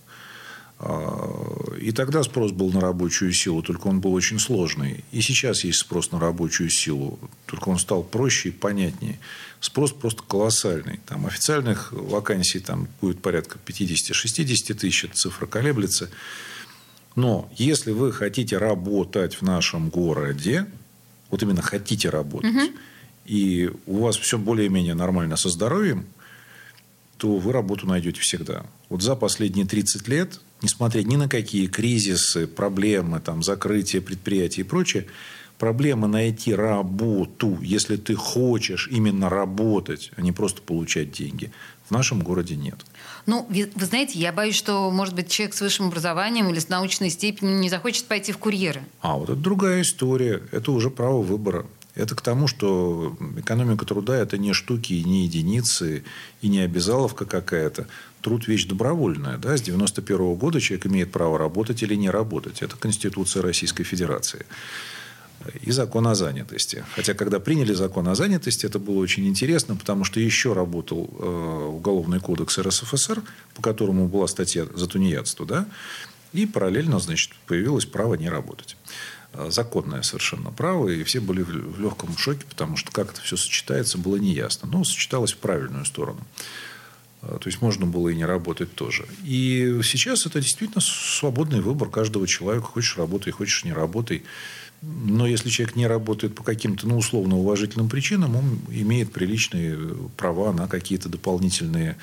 А, 0.80 1.74
и 1.80 1.92
тогда 1.92 2.22
спрос 2.22 2.52
был 2.52 2.72
на 2.72 2.80
рабочую 2.80 3.34
силу, 3.34 3.63
только 3.63 3.88
он 3.88 4.00
был 4.00 4.13
очень 4.13 4.40
сложный. 4.40 5.04
И 5.12 5.22
сейчас 5.22 5.63
есть 5.63 5.80
спрос 5.80 6.12
на 6.12 6.20
рабочую 6.20 6.70
силу, 6.70 7.20
только 7.46 7.70
он 7.70 7.80
стал 7.80 8.04
проще 8.04 8.50
и 8.50 8.52
понятнее. 8.52 9.20
Спрос 9.60 9.92
просто 9.92 10.22
колоссальный. 10.28 11.00
Там 11.08 11.26
официальных 11.26 11.92
вакансий 11.92 12.60
там 12.60 12.88
будет 13.02 13.22
порядка 13.22 13.58
50-60 13.66 14.74
тысяч, 14.76 15.10
цифра 15.13 15.48
колеблется. 15.48 16.10
Но 17.17 17.49
если 17.56 17.91
вы 17.91 18.13
хотите 18.13 18.60
работать 18.60 19.34
в 19.34 19.41
нашем 19.41 19.89
городе, 19.89 20.67
вот 21.32 21.41
именно 21.41 21.63
хотите 21.63 22.10
работать, 22.10 22.51
угу. 22.51 22.62
и 23.25 23.71
у 23.88 24.01
вас 24.01 24.17
все 24.17 24.38
более-менее 24.38 24.93
нормально 24.93 25.36
со 25.36 25.49
здоровьем, 25.49 26.06
то 27.17 27.38
вы 27.38 27.51
работу 27.51 27.88
найдете 27.88 28.21
всегда. 28.21 28.67
Вот 28.89 29.01
за 29.01 29.15
последние 29.15 29.65
30 29.65 30.08
лет, 30.08 30.39
несмотря 30.62 31.01
ни 31.01 31.15
на 31.15 31.27
какие 31.27 31.65
кризисы, 31.65 32.45
проблемы, 32.45 33.19
там, 33.19 33.41
закрытие 33.41 34.03
предприятий 34.03 34.62
и 34.62 34.63
прочее, 34.63 35.08
проблема 35.58 36.08
найти 36.08 36.53
работу, 36.53 37.58
если 37.63 37.95
ты 37.95 38.13
хочешь 38.13 38.88
именно 38.91 39.27
работать, 39.27 40.12
а 40.17 40.21
не 40.21 40.32
просто 40.32 40.62
получать 40.62 41.13
деньги, 41.13 41.51
в 41.88 41.91
нашем 41.91 42.21
городе 42.21 42.56
нет. 42.56 42.86
Ну, 43.28 43.46
вы, 43.50 43.70
вы 43.76 43.86
знаете, 43.86 44.18
я 44.18 44.32
боюсь, 44.32 44.56
что, 44.56 44.90
может 44.90 45.13
быть, 45.13 45.30
человек 45.30 45.54
с 45.54 45.60
высшим 45.62 45.88
образованием 45.88 46.50
или 46.50 46.60
с 46.60 46.70
научной 46.70 47.10
степенью 47.10 47.60
не 47.60 47.70
захочет 47.70 48.06
пойти 48.06 48.32
в 48.32 48.38
курьеры. 48.38 48.82
А, 49.02 49.18
вот 49.18 49.30
это 49.30 49.38
другая 49.38 49.82
история. 49.82 50.42
Это 50.52 50.72
уже 50.72 50.90
право 50.90 51.22
выбора. 51.22 51.66
Это 51.94 52.16
к 52.16 52.22
тому, 52.22 52.48
что 52.48 53.18
экономика 53.38 53.84
труда– 53.86 54.16
это 54.18 54.38
не 54.38 54.54
штуки, 54.54 54.94
не 54.94 55.26
единицы, 55.26 56.04
и 56.42 56.48
не 56.48 56.60
обязаловка 56.60 57.26
какая-то. 57.26 57.88
Труд– 58.22 58.48
вещь 58.48 58.66
добровольная. 58.66 59.38
Да? 59.38 59.58
С 59.58 59.62
91 59.62 60.36
года 60.36 60.62
человек 60.62 60.86
имеет 60.86 61.12
право 61.12 61.38
работать 61.38 61.84
или 61.84 61.96
не 61.96 62.10
работать. 62.10 62.62
Это 62.62 62.78
Конституция 62.78 63.42
Российской 63.42 63.84
Федерации 63.84 64.46
и 65.62 65.71
закон 65.71 66.08
о 66.08 66.15
занятости. 66.15 66.84
Хотя, 66.95 67.13
когда 67.13 67.39
приняли 67.39 67.73
закон 67.73 68.08
о 68.08 68.15
занятости, 68.15 68.65
это 68.65 68.80
было 68.80 68.97
очень 69.00 69.28
интересно, 69.28 69.76
потому 69.76 70.04
что 70.04 70.19
еще 70.19 70.54
работал 70.54 71.10
э, 71.19 71.67
Уголовный 71.67 72.19
кодекс 72.19 72.58
РСФСР, 72.58 73.21
по 73.56 73.62
которому 73.62 74.08
была 74.08 74.28
статья 74.28 74.65
за 74.73 74.88
тунеядство, 74.88 75.45
да, 75.45 75.67
и 76.34 76.45
параллельно, 76.45 77.00
значит, 77.00 77.32
появилось 77.45 77.86
право 77.86 78.15
не 78.15 78.30
работать. 78.30 78.76
Э, 79.34 79.50
законное 79.52 80.02
совершенно 80.02 80.52
право, 80.52 80.89
и 80.89 81.04
все 81.04 81.19
были 81.19 81.41
в 81.41 81.80
легком 81.80 82.17
шоке, 82.17 82.45
потому 82.50 82.78
что 82.78 82.91
как 82.91 83.12
это 83.12 83.21
все 83.21 83.38
сочетается, 83.38 83.97
было 83.97 84.17
неясно. 84.17 84.67
Но 84.71 84.84
сочеталось 84.84 85.34
в 85.34 85.38
правильную 85.38 85.86
сторону. 85.86 86.19
Э, 87.21 87.38
то 87.39 87.47
есть 87.47 87.62
можно 87.62 87.86
было 87.86 88.10
и 88.10 88.15
не 88.15 88.26
работать 88.26 88.73
тоже. 88.73 89.06
И 89.23 89.80
сейчас 89.84 90.26
это 90.26 90.39
действительно 90.39 90.82
свободный 90.82 91.62
выбор 91.62 91.89
каждого 91.89 92.28
человека. 92.28 92.67
Хочешь 92.67 92.97
работай, 92.97 93.32
хочешь 93.32 93.63
не 93.63 93.73
работай. 93.73 94.23
Но 94.82 95.26
если 95.26 95.50
человек 95.50 95.76
не 95.76 95.88
работает 95.88 96.36
по 96.36 96.44
каким-то, 96.44 96.88
ну, 96.88 96.98
условно 96.98 97.38
уважительным 97.38 97.90
причинам, 97.90 98.36
он 98.36 98.60
имеет 98.70 99.12
приличные 99.12 99.78
права 100.16 100.54
на 100.54 100.68
какие-то 100.68 101.10
дополнительные 101.10 101.98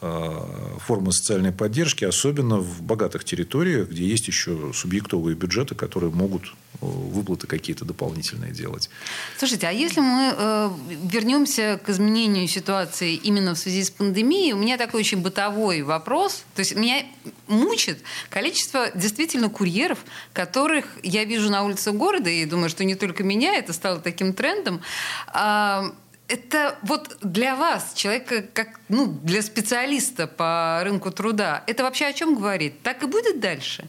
формы 0.00 1.12
социальной 1.12 1.52
поддержки, 1.52 2.04
особенно 2.04 2.56
в 2.56 2.82
богатых 2.82 3.22
территориях, 3.22 3.90
где 3.90 4.04
есть 4.04 4.28
еще 4.28 4.72
субъектовые 4.72 5.36
бюджеты, 5.36 5.74
которые 5.74 6.10
могут 6.10 6.44
э, 6.46 6.48
выплаты 6.80 7.46
какие-то 7.46 7.84
дополнительные 7.84 8.50
делать. 8.50 8.88
Слушайте, 9.36 9.68
а 9.68 9.72
если 9.72 10.00
мы 10.00 10.34
э, 10.34 10.70
вернемся 11.04 11.78
к 11.84 11.90
изменению 11.90 12.48
ситуации 12.48 13.14
именно 13.14 13.54
в 13.54 13.58
связи 13.58 13.84
с 13.84 13.90
пандемией, 13.90 14.52
у 14.52 14.56
меня 14.56 14.78
такой 14.78 15.00
очень 15.00 15.20
бытовой 15.20 15.82
вопрос. 15.82 16.44
То 16.54 16.60
есть 16.60 16.74
меня 16.74 17.04
мучит 17.46 18.02
количество 18.30 18.90
действительно 18.94 19.50
курьеров, 19.50 19.98
которых 20.32 20.86
я 21.02 21.24
вижу 21.24 21.50
на 21.50 21.62
улице 21.62 21.92
города, 21.92 22.30
и 22.30 22.46
думаю, 22.46 22.70
что 22.70 22.84
не 22.84 22.94
только 22.94 23.22
меня, 23.22 23.54
это 23.54 23.74
стало 23.74 24.00
таким 24.00 24.32
трендом. 24.32 24.80
А, 25.26 25.92
это 26.30 26.78
вот 26.82 27.18
для 27.22 27.56
вас, 27.56 27.92
человека, 27.94 28.44
как, 28.52 28.80
ну, 28.88 29.18
для 29.22 29.42
специалиста 29.42 30.26
по 30.26 30.80
рынку 30.84 31.10
труда, 31.10 31.64
это 31.66 31.82
вообще 31.82 32.06
о 32.06 32.12
чем 32.12 32.36
говорит? 32.36 32.80
Так 32.82 33.02
и 33.02 33.06
будет 33.06 33.40
дальше? 33.40 33.88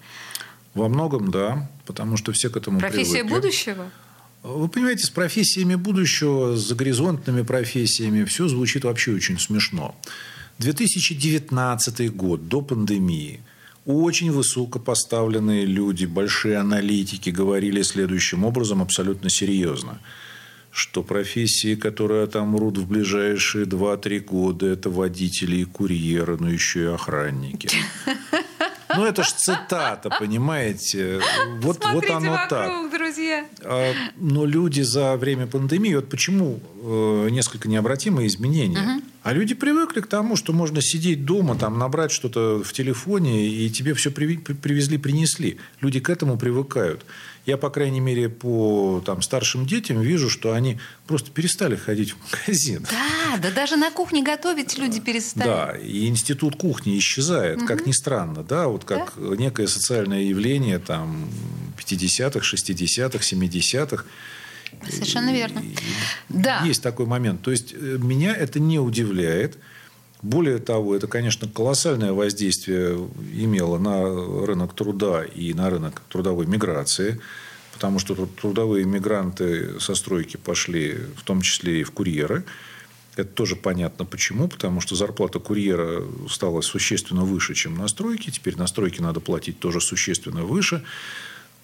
Во 0.74 0.90
многом, 0.90 1.32
да, 1.32 1.70
потому 1.86 2.18
что 2.18 2.32
все 2.32 2.50
к 2.50 2.58
этому 2.58 2.80
Профессия 2.80 3.24
привыкли. 3.24 3.36
будущего? 3.36 3.92
Вы 4.44 4.68
понимаете, 4.70 5.06
с 5.06 5.10
профессиями 5.10 5.76
будущего, 5.76 6.56
с 6.56 6.74
горизонтными 6.74 7.44
профессиями 7.44 8.24
все 8.24 8.48
звучит 8.48 8.86
вообще 8.86 9.14
очень 9.14 9.40
смешно. 9.40 9.96
2019 10.58 12.16
год, 12.16 12.48
до 12.48 12.62
пандемии– 12.62 13.42
очень 13.86 14.32
высокопоставленные 14.32 15.66
люди, 15.66 16.06
большие 16.06 16.58
аналитики 16.58 17.32
говорили 17.32 17.82
следующим 17.82 18.44
образом 18.44 18.82
абсолютно 18.82 19.30
серьезно 19.30 20.00
что 20.72 21.04
профессии, 21.04 21.76
которые 21.76 22.24
отомрут 22.24 22.78
в 22.78 22.88
ближайшие 22.88 23.66
2-3 23.66 24.20
года, 24.20 24.68
это 24.68 24.90
водители 24.90 25.58
и 25.58 25.66
курьеры, 25.66 26.38
но 26.40 26.50
еще 26.50 26.84
и 26.84 26.86
охранники. 26.86 27.70
Ну, 28.94 29.06
это 29.06 29.24
ж 29.24 29.28
цитата, 29.28 30.10
понимаете? 30.20 31.22
Вот, 31.62 31.82
вот 31.94 32.10
оно 32.10 32.32
вокруг, 32.32 32.50
так. 32.50 32.92
друзья. 32.92 33.46
А, 33.64 33.94
но 34.18 34.46
люди 34.46 34.82
за 34.82 35.16
время 35.16 35.48
пандемии, 35.48 35.96
вот 35.96 36.10
почему 36.10 36.60
э, 36.84 37.30
несколько 37.32 37.70
необратимые 37.70 38.28
изменения. 38.28 38.98
Угу. 38.98 39.02
А 39.24 39.34
люди 39.34 39.54
привыкли 39.54 40.02
к 40.02 40.08
тому, 40.08 40.36
что 40.36 40.52
можно 40.52 40.82
сидеть 40.82 41.26
дома, 41.26 41.56
там, 41.56 41.78
набрать 41.78 42.12
что-то 42.12 42.64
в 42.64 42.74
телефоне, 42.74 43.48
и 43.48 43.70
тебе 43.70 43.94
все 43.94 44.10
привезли, 44.10 44.98
принесли. 44.98 45.60
Люди 45.80 46.00
к 46.00 46.10
этому 46.10 46.40
привыкают. 46.40 47.06
Я, 47.46 47.58
по 47.58 47.70
крайней 47.70 48.00
мере, 48.00 48.30
по 48.30 49.02
там, 49.06 49.22
старшим 49.22 49.68
детям 49.68 50.02
вижу, 50.02 50.30
что 50.30 50.54
они 50.54 50.80
просто 51.06 51.30
перестали 51.30 51.76
ходить 51.76 52.14
в 52.14 52.18
магазин. 52.32 52.86
Да, 52.90 53.38
да 53.38 53.52
даже 53.52 53.76
на 53.76 53.92
кухне 53.92 54.24
готовить 54.24 54.80
люди 54.80 55.00
перестали. 55.00 55.48
Да, 55.48 55.78
и 55.78 56.08
институт 56.08 56.56
кухни 56.56 56.98
исчезает, 56.98 57.58
угу. 57.58 57.68
как 57.68 57.86
ни 57.86 57.92
странно. 57.92 58.44
Да, 58.44 58.68
вот 58.68 58.86
как 58.86 59.14
да? 59.18 59.36
некое 59.36 59.68
социальное 59.68 60.24
явление 60.24 60.80
там, 60.80 61.30
50-х, 61.78 62.40
60-х, 62.40 63.20
70-х. 63.20 64.06
Совершенно 64.90 65.34
верно. 65.34 65.64
да. 66.30 66.64
Есть 66.64 66.82
такой 66.82 67.06
момент. 67.06 67.42
То 67.42 67.52
есть, 67.52 67.74
э, 67.74 67.98
меня 68.00 68.34
это 68.36 68.60
не 68.60 68.80
удивляет. 68.80 69.58
Более 70.22 70.60
того, 70.60 70.96
это, 70.96 71.08
конечно, 71.08 71.48
колоссальное 71.48 72.14
воздействие 72.14 73.10
имело 73.34 73.80
на 73.80 74.46
рынок 74.46 74.74
труда 74.74 75.24
и 75.24 75.54
на 75.54 75.70
рынок 75.70 76.04
трудовой 76.10 76.46
миграции, 76.46 77.20
потому 77.74 77.98
что 77.98 78.14
трудовые 78.28 78.86
мигранты 78.86 79.80
со 79.80 79.96
стройки 79.96 80.38
пошли, 80.38 80.98
в 81.16 81.24
том 81.24 81.42
числе 81.42 81.82
и 81.82 81.84
в 81.84 81.92
курьеры. 81.92 82.44
Это 83.16 83.30
тоже 83.30 83.56
понятно 83.56 84.06
почему, 84.06 84.48
потому 84.48 84.80
что 84.80 84.96
зарплата 84.96 85.40
курьера 85.40 86.04
стала 86.30 86.62
существенно 86.62 87.24
выше, 87.24 87.56
чем 87.56 87.76
на 87.76 87.88
стройке. 87.88 88.32
Теперь 88.32 88.56
на 88.58 88.68
стройке 88.68 89.02
надо 89.02 89.20
платить 89.20 89.60
тоже 89.60 89.82
существенно 89.82 90.44
выше. 90.44 90.84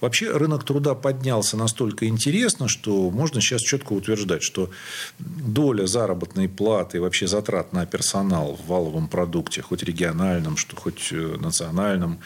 Вообще 0.00 0.30
рынок 0.30 0.64
труда 0.64 0.94
поднялся 0.94 1.56
настолько 1.56 2.06
интересно, 2.06 2.68
что 2.68 3.10
можно 3.10 3.40
сейчас 3.40 3.62
четко 3.62 3.94
утверждать, 3.94 4.42
что 4.42 4.70
доля 5.18 5.86
заработной 5.86 6.48
платы 6.48 6.98
и 6.98 7.00
вообще 7.00 7.26
затрат 7.26 7.72
на 7.72 7.84
персонал 7.84 8.56
в 8.56 8.68
валовом 8.68 9.08
продукте, 9.08 9.60
хоть 9.60 9.82
региональном, 9.82 10.56
что 10.56 10.76
хоть 10.76 11.08
э, 11.10 11.36
национальном, 11.40 12.20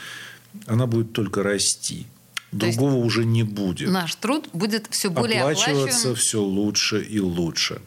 она 0.67 0.87
будет 0.87 1.13
только 1.13 1.43
расти. 1.43 2.07
Другого 2.53 2.97
уже 2.97 3.25
не 3.25 3.43
будет. 3.43 3.91
Наш 3.91 4.15
труд 4.17 4.49
будет 4.53 4.87
все 4.91 5.09
более 5.09 5.41
оплачиваться 5.41 6.15
все 6.15 6.43
лучше 6.43 7.03
и 7.03 7.19
лучше. 7.19 7.81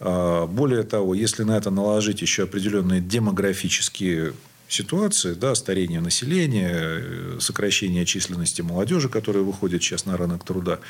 А, 0.00 0.46
более 0.48 0.82
того, 0.82 1.14
если 1.14 1.44
на 1.44 1.56
это 1.56 1.70
наложить 1.70 2.20
еще 2.20 2.42
определенные 2.42 3.00
демографические 3.00 4.34
ситуации, 4.72 5.34
да, 5.34 5.54
старение 5.54 6.00
населения, 6.00 6.72
э, 6.74 7.38
сокращение 7.40 8.06
численности 8.06 8.62
молодежи, 8.62 9.08
которая 9.08 9.42
выходит 9.42 9.82
сейчас 9.82 10.06
на 10.06 10.16
рынок 10.16 10.44
труда, 10.44 10.80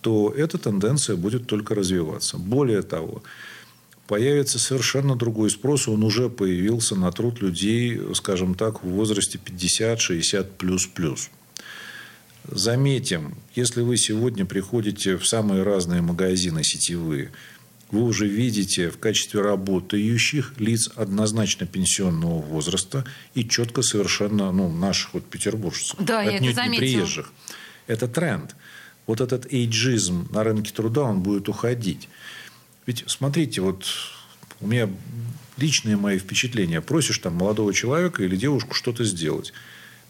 то 0.00 0.32
эта 0.36 0.58
тенденция 0.58 1.16
будет 1.16 1.46
только 1.46 1.74
развиваться. 1.74 2.38
Более 2.38 2.82
того, 2.82 3.22
появится 4.06 4.58
совершенно 4.58 5.16
другой 5.16 5.50
спрос, 5.50 5.88
он 5.88 6.04
уже 6.04 6.28
появился 6.28 6.94
на 6.94 7.10
труд 7.10 7.40
людей, 7.40 8.00
скажем 8.14 8.54
так, 8.54 8.84
в 8.84 8.88
возрасте 8.88 9.40
50-60 9.44 10.46
плюс-плюс. 10.58 11.30
Заметим, 12.48 13.34
если 13.56 13.80
вы 13.80 13.96
сегодня 13.96 14.46
приходите 14.46 15.16
в 15.16 15.26
самые 15.26 15.64
разные 15.64 16.00
магазины 16.00 16.62
сетевые– 16.62 17.32
вы 17.90 18.02
уже 18.02 18.26
видите 18.26 18.90
в 18.90 18.98
качестве 18.98 19.40
работающих 19.40 20.54
лиц 20.58 20.90
однозначно 20.96 21.66
пенсионного 21.66 22.40
возраста 22.40 23.04
и 23.34 23.48
четко 23.48 23.82
совершенно 23.82 24.50
ну, 24.52 24.70
наших 24.70 25.14
вот 25.14 25.24
петербуржцев, 25.24 25.96
да, 26.00 26.20
отнюдь 26.20 26.56
не 26.68 26.78
приезжих. 26.78 27.32
Это 27.86 28.08
тренд. 28.08 28.56
Вот 29.06 29.20
этот 29.20 29.52
эйджизм 29.52 30.28
на 30.32 30.42
рынке 30.42 30.72
труда, 30.72 31.02
он 31.02 31.20
будет 31.20 31.48
уходить. 31.48 32.08
Ведь 32.86 33.04
смотрите, 33.06 33.60
вот 33.60 33.86
у 34.60 34.66
меня 34.66 34.90
личные 35.56 35.96
мои 35.96 36.18
впечатления. 36.18 36.80
Просишь 36.80 37.18
там 37.18 37.34
молодого 37.34 37.72
человека 37.72 38.24
или 38.24 38.36
девушку 38.36 38.74
что-то 38.74 39.04
сделать. 39.04 39.52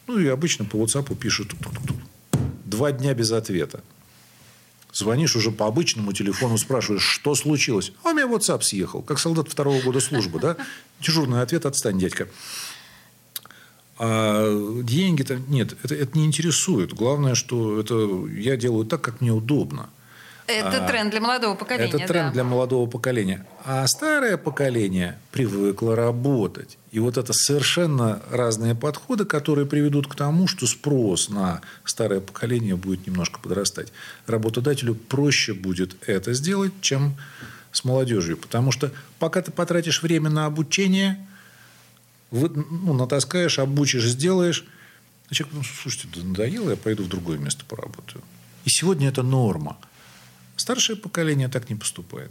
Ну, 0.06 0.18
и 0.18 0.26
обычно 0.28 0.64
по 0.64 0.76
WhatsApp 0.76 1.14
пишут 1.16 1.54
два 2.64 2.92
дня 2.92 3.12
без 3.12 3.32
ответа. 3.32 3.82
Звонишь 4.96 5.36
уже 5.36 5.50
по 5.50 5.66
обычному 5.66 6.14
телефону, 6.14 6.56
спрашиваешь, 6.56 7.02
что 7.02 7.34
случилось. 7.34 7.92
А 8.02 8.10
у 8.10 8.14
меня 8.14 8.26
WhatsApp 8.26 8.62
съехал, 8.62 9.02
как 9.02 9.18
солдат 9.18 9.46
второго 9.46 9.78
года 9.82 10.00
службы. 10.00 10.40
Да? 10.40 10.56
Дежурный 11.02 11.42
ответ, 11.42 11.66
отстань, 11.66 11.98
дядька. 11.98 12.28
А 13.98 14.80
деньги-то 14.82 15.36
нет, 15.48 15.76
это, 15.82 15.94
это 15.94 16.16
не 16.16 16.24
интересует. 16.24 16.94
Главное, 16.94 17.34
что 17.34 17.78
это 17.78 18.26
я 18.38 18.56
делаю 18.56 18.86
так, 18.86 19.02
как 19.02 19.20
мне 19.20 19.32
удобно. 19.32 19.90
Это 20.46 20.84
а, 20.84 20.86
тренд 20.86 21.10
для 21.10 21.20
молодого 21.20 21.54
поколения. 21.54 21.88
Это 21.88 21.98
тренд 22.06 22.28
да. 22.28 22.32
для 22.32 22.44
молодого 22.44 22.88
поколения. 22.88 23.46
А 23.64 23.86
старое 23.86 24.36
поколение 24.36 25.18
привыкло 25.32 25.96
работать. 25.96 26.78
И 26.92 26.98
вот 26.98 27.16
это 27.16 27.32
совершенно 27.32 28.22
разные 28.30 28.74
подходы, 28.74 29.24
которые 29.24 29.66
приведут 29.66 30.06
к 30.06 30.14
тому, 30.14 30.46
что 30.46 30.66
спрос 30.66 31.28
на 31.28 31.60
старое 31.84 32.20
поколение 32.20 32.76
будет 32.76 33.06
немножко 33.06 33.40
подрастать. 33.40 33.92
Работодателю 34.26 34.94
проще 34.94 35.52
будет 35.52 35.96
это 36.06 36.32
сделать, 36.32 36.72
чем 36.80 37.16
с 37.72 37.84
молодежью. 37.84 38.36
Потому 38.36 38.72
что 38.72 38.92
пока 39.18 39.42
ты 39.42 39.50
потратишь 39.50 40.02
время 40.02 40.30
на 40.30 40.46
обучение, 40.46 41.26
ну, 42.30 42.92
натаскаешь, 42.92 43.58
обучишь, 43.58 44.04
сделаешь, 44.04 44.64
человек, 45.30 45.56
ну, 45.56 45.62
слушайте, 45.64 46.08
да 46.14 46.22
надоело, 46.22 46.70
я 46.70 46.76
пойду 46.76 47.04
в 47.04 47.08
другое 47.08 47.38
место 47.38 47.64
поработаю. 47.66 48.22
И 48.64 48.70
сегодня 48.70 49.08
это 49.08 49.22
норма. 49.22 49.76
Старшее 50.56 50.96
поколение 50.96 51.48
так 51.48 51.70
не 51.70 51.76
поступает. 51.76 52.30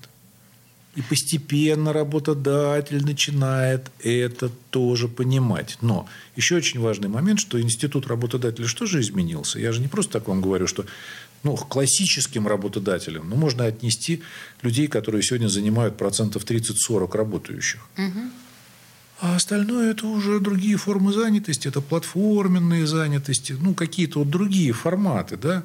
И 0.96 1.02
постепенно 1.02 1.92
работодатель 1.92 3.04
начинает 3.04 3.92
это 4.02 4.50
тоже 4.70 5.10
понимать. 5.10 5.78
Но 5.82 6.08
еще 6.38 6.56
очень 6.56 6.80
важный 6.80 7.10
момент, 7.10 7.40
что 7.42 7.62
институт 7.62 8.08
работодателя 8.08 8.66
что 8.68 8.86
же 8.86 9.02
изменился? 9.02 9.60
Я 9.60 9.74
же 9.74 9.82
не 9.82 9.90
просто 9.90 10.14
так 10.14 10.30
вам 10.30 10.42
говорю, 10.42 10.68
что 10.68 10.86
ну, 11.44 11.58
классическим 11.58 12.48
работодателям 12.48 13.30
ну, 13.30 13.36
можно 13.36 13.66
отнести 13.66 14.24
людей, 14.62 14.88
которые 14.88 15.22
сегодня 15.22 15.48
занимают 15.48 15.98
процентов 15.98 16.46
30-40 16.46 17.16
работающих. 17.16 17.88
Угу. 17.98 18.20
А 19.20 19.36
остальное 19.36 19.92
это 19.92 20.08
уже 20.08 20.40
другие 20.40 20.78
формы 20.78 21.14
занятости, 21.14 21.68
это 21.68 21.82
платформенные 21.82 22.88
занятости, 22.88 23.54
ну, 23.60 23.74
какие-то 23.74 24.20
вот 24.20 24.30
другие 24.30 24.74
форматы, 24.74 25.38
да. 25.38 25.64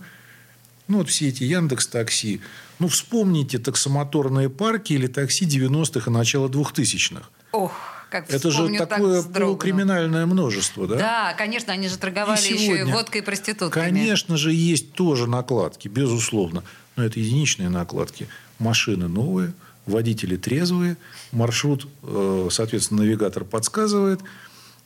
Ну, 0.90 0.98
вот 0.98 1.08
все 1.08 1.28
эти 1.28 1.44
Яндекс 1.44 1.86
Такси. 1.86 2.40
Ну, 2.80 2.88
вспомните 2.88 3.60
таксомоторные 3.60 4.50
парки 4.50 4.92
или 4.92 5.06
такси 5.06 5.46
90-х 5.46 6.10
и 6.10 6.12
начала 6.12 6.48
2000-х. 6.48 7.28
Ох, 7.52 7.72
как 8.10 8.28
Это 8.28 8.50
же 8.50 8.68
такое 8.76 9.22
полукриминальное 9.22 10.26
множество, 10.26 10.88
да? 10.88 10.96
Да, 10.96 11.34
конечно, 11.38 11.72
они 11.72 11.86
же 11.86 11.96
торговали 11.96 12.44
и 12.44 12.54
еще 12.54 12.80
и 12.80 12.82
водкой 12.82 13.20
и 13.20 13.24
проститутками. 13.24 13.84
Конечно 13.84 14.36
же, 14.36 14.52
есть 14.52 14.92
тоже 14.94 15.28
накладки, 15.28 15.86
безусловно. 15.86 16.64
Но 16.96 17.04
это 17.04 17.20
единичные 17.20 17.68
накладки. 17.68 18.26
Машины 18.58 19.06
новые, 19.06 19.52
водители 19.86 20.36
трезвые, 20.36 20.96
маршрут, 21.30 21.86
э, 22.02 22.48
соответственно, 22.50 23.02
навигатор 23.02 23.44
подсказывает, 23.44 24.18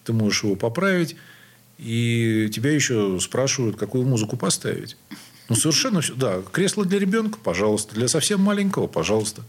ты 0.04 0.12
можешь 0.12 0.44
его 0.44 0.54
поправить, 0.54 1.16
и 1.78 2.50
тебя 2.52 2.72
еще 2.72 3.18
спрашивают, 3.20 3.76
какую 3.76 4.04
музыку 4.04 4.36
поставить. 4.36 4.98
Ну, 5.48 5.56
совершенно 5.56 6.00
все. 6.00 6.14
Да, 6.14 6.42
кресло 6.52 6.84
для 6.84 6.98
ребенка, 6.98 7.38
пожалуйста. 7.42 7.94
Для 7.94 8.08
совсем 8.08 8.40
маленького, 8.40 8.86
пожалуйста. 8.86 9.42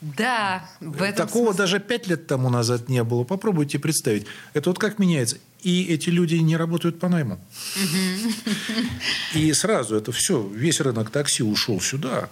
Да, 0.00 0.64
в 0.80 1.02
этом 1.02 1.26
Такого 1.26 1.46
смысле. 1.46 1.58
даже 1.58 1.80
пять 1.80 2.06
лет 2.06 2.26
тому 2.26 2.48
назад 2.48 2.88
не 2.88 3.04
было. 3.04 3.24
Попробуйте 3.24 3.78
представить. 3.78 4.26
Это 4.54 4.70
вот 4.70 4.78
как 4.78 4.98
меняется. 4.98 5.36
И 5.62 5.84
эти 5.92 6.08
люди 6.08 6.36
не 6.36 6.56
работают 6.56 6.98
по 6.98 7.08
найму. 7.08 7.38
И 9.34 9.52
сразу 9.52 9.96
это 9.96 10.10
все, 10.10 10.46
весь 10.48 10.80
рынок 10.80 11.10
такси 11.10 11.42
ушел 11.42 11.80
сюда. 11.82 12.30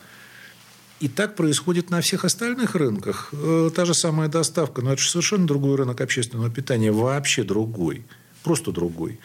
И 1.00 1.08
так 1.08 1.36
происходит 1.36 1.90
на 1.90 2.00
всех 2.00 2.24
остальных 2.24 2.74
рынках. 2.74 3.28
Э, 3.32 3.70
та 3.74 3.84
же 3.84 3.94
самая 3.94 4.28
доставка, 4.28 4.80
но 4.80 4.92
это 4.92 5.02
же 5.02 5.10
совершенно 5.10 5.46
другой 5.46 5.76
рынок 5.76 6.00
общественного 6.00 6.50
питания, 6.50 6.90
вообще 6.90 7.44
другой, 7.44 8.04
просто 8.42 8.72
другой 8.72 9.20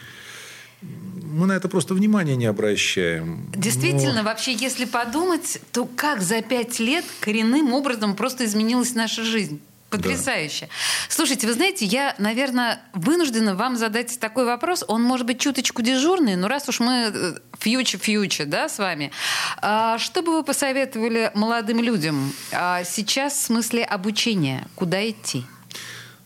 мы 1.34 1.46
на 1.46 1.52
это 1.54 1.68
просто 1.68 1.94
внимания 1.94 2.36
не 2.36 2.46
обращаем. 2.46 3.50
Действительно, 3.54 4.22
Но... 4.22 4.22
вообще, 4.22 4.52
если 4.52 4.84
подумать, 4.84 5.60
то 5.72 5.84
как 5.84 6.22
за 6.22 6.42
пять 6.42 6.78
лет 6.78 7.04
коренным 7.20 7.72
образом 7.72 8.14
просто 8.14 8.44
изменилась 8.44 8.94
наша 8.94 9.24
жизнь? 9.24 9.60
Потрясающе. 9.90 10.66
Да. 10.66 10.72
Слушайте, 11.08 11.46
вы 11.46 11.52
знаете, 11.52 11.84
я, 11.84 12.14
наверное, 12.18 12.80
вынуждена 12.94 13.54
вам 13.54 13.76
задать 13.76 14.18
такой 14.18 14.44
вопрос. 14.44 14.84
Он 14.88 15.02
может 15.02 15.26
быть 15.26 15.38
чуточку 15.38 15.82
дежурный, 15.82 16.36
но 16.36 16.48
раз 16.48 16.68
уж 16.68 16.80
мы 16.80 17.38
фьючер-фьючер, 17.60 18.44
э, 18.44 18.46
да, 18.46 18.68
с 18.68 18.78
вами, 18.78 19.12
а, 19.58 19.98
что 19.98 20.22
бы 20.22 20.32
вы 20.36 20.42
посоветовали 20.42 21.30
молодым 21.34 21.82
людям 21.82 22.32
а 22.52 22.82
сейчас 22.84 23.34
в 23.34 23.42
смысле 23.42 23.84
обучения? 23.84 24.66
Куда 24.74 25.08
идти? 25.08 25.44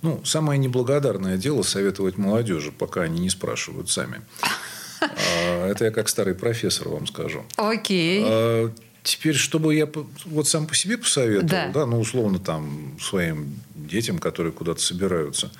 Ну, 0.02 0.24
самое 0.24 0.58
неблагодарное 0.58 1.36
дело 1.36 1.62
советовать 1.62 2.18
молодежи, 2.18 2.70
пока 2.70 3.02
они 3.02 3.20
не 3.20 3.30
спрашивают 3.30 3.90
сами. 3.90 4.20
А, 5.00 5.66
это 5.66 5.86
я 5.86 5.90
как 5.90 6.08
старый 6.08 6.34
профессор 6.34 6.88
вам 6.88 7.06
скажу. 7.06 7.44
Окей. 7.56 8.22
А, 8.24 8.72
теперь, 9.02 9.34
чтобы 9.34 9.74
я 9.74 9.88
вот 10.24 10.48
сам 10.48 10.66
по 10.66 10.74
себе 10.74 10.98
посоветовал, 10.98 11.48
да. 11.48 11.70
да, 11.72 11.86
ну, 11.86 12.00
условно, 12.00 12.38
там, 12.38 12.96
своим 13.00 13.60
детям, 13.74 14.18
которые 14.18 14.52
куда-то 14.52 14.80
собираются, 14.80 15.50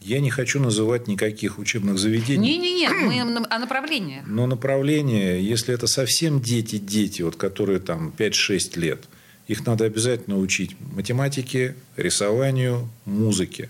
я 0.00 0.20
не 0.20 0.30
хочу 0.30 0.60
называть 0.60 1.08
никаких 1.08 1.58
учебных 1.58 1.98
заведений. 1.98 2.56
Не-не-не, 2.56 2.88
мы 2.88 3.46
о 3.50 3.58
направлении. 3.58 4.22
Но 4.26 4.46
направление, 4.46 5.46
если 5.46 5.74
это 5.74 5.86
совсем 5.86 6.40
дети-дети, 6.40 7.20
вот, 7.22 7.36
которые 7.36 7.80
там 7.80 8.12
5-6 8.16 8.78
лет, 8.78 9.04
их 9.50 9.66
надо 9.66 9.84
обязательно 9.84 10.38
учить 10.38 10.76
математике, 10.92 11.74
рисованию, 11.96 12.88
музыке. 13.04 13.68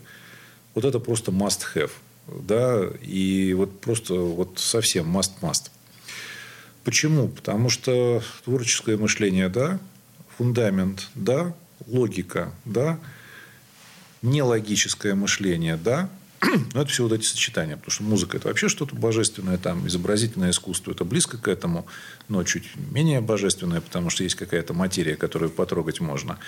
Вот 0.74 0.84
это 0.84 0.98
просто 0.98 1.32
must 1.32 1.60
have 1.74 1.90
да, 2.26 2.88
и 3.02 3.52
вот 3.54 3.80
просто 3.80 4.14
вот 4.14 4.58
совсем 4.58 5.16
must-must. 5.16 5.70
Почему? 6.84 7.28
Потому 7.28 7.68
что 7.68 8.22
творческое 8.44 8.96
мышление, 8.96 9.48
да, 9.48 9.78
фундамент, 10.36 11.08
да, 11.14 11.52
логика, 11.86 12.52
да, 12.64 12.98
нелогическое 14.22 15.14
мышление, 15.14 15.76
да, 15.76 16.08
но 16.74 16.82
это 16.82 16.90
все 16.90 17.02
вот 17.02 17.12
эти 17.12 17.24
сочетания, 17.24 17.76
потому 17.76 17.90
что 17.90 18.02
музыка 18.02 18.36
это 18.36 18.48
вообще 18.48 18.68
что-то 18.68 18.96
божественное, 18.96 19.58
там 19.58 19.86
изобразительное 19.86 20.50
искусство 20.50 20.92
это 20.92 21.04
близко 21.04 21.36
к 21.38 21.48
этому, 21.48 21.86
но 22.28 22.42
чуть 22.44 22.70
менее 22.76 23.20
божественное, 23.20 23.80
потому 23.80 24.10
что 24.10 24.22
есть 24.22 24.36
какая-то 24.36 24.72
материя, 24.72 25.16
которую 25.16 25.50
потрогать 25.50 26.00
можно 26.00 26.38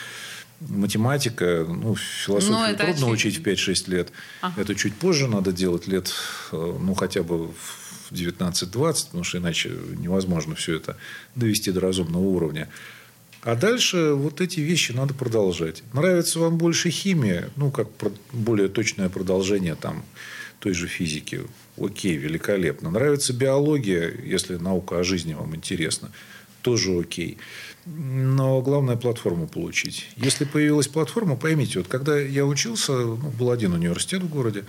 математика, 0.61 1.67
ну, 1.69 1.97
философию 1.97 2.57
ну, 2.57 2.67
трудно 2.77 2.85
очевидно. 2.85 3.09
учить 3.09 3.39
в 3.39 3.43
5-6 3.43 3.91
лет. 3.91 4.13
Ага. 4.41 4.61
Это 4.61 4.75
чуть 4.75 4.95
позже 4.95 5.27
надо 5.27 5.53
делать 5.53 5.89
лет, 5.89 6.13
э, 6.53 6.79
ну, 6.81 6.95
хотя 6.95 7.23
бы 7.23 7.49
в 7.49 8.13
19-20, 8.13 9.07
потому 9.07 9.25
что 9.25 9.39
иначе 9.39 9.73
невозможно 9.99 10.55
все 10.55 10.77
это 10.77 10.97
довести 11.35 11.73
до 11.73 11.81
разумного 11.81 12.23
уровня. 12.23 12.69
А 13.43 13.57
дальше 13.57 14.13
вот 14.13 14.41
эти 14.41 14.61
вещи 14.61 14.93
надо 14.93 15.15
продолжать. 15.15 15.83
Нравится 15.93 16.39
вам 16.39 16.59
больше 16.59 16.91
химия, 16.91 17.51
ну, 17.57 17.73
как 17.73 17.89
более 18.33 18.69
точное 18.69 19.09
продолжение 19.09 19.75
там, 19.75 20.05
той 20.61 20.75
же 20.75 20.87
физики. 20.87 21.41
Окей, 21.77 22.17
великолепно. 22.17 22.91
Нравится 22.91 23.33
биология, 23.33 24.15
если 24.25 24.57
наука 24.57 25.01
о 25.01 25.05
жизни 25.05 25.35
вам 25.35 25.57
интересна, 25.57 26.13
тоже 26.63 26.97
окей. 26.97 27.39
Но 27.85 28.63
главное 28.63 28.95
платформу 28.95 29.49
получить. 29.49 30.09
Если 30.17 30.45
появилась 30.45 30.87
платформа, 30.87 31.35
поймите, 31.35 31.81
вот 31.81 31.89
когда 31.89 32.17
я 32.17 32.47
учился, 32.47 32.93
ну, 32.93 33.17
был 33.17 33.51
один 33.51 33.73
университет 33.73 34.23
в 34.23 34.29
городе, 34.29 34.65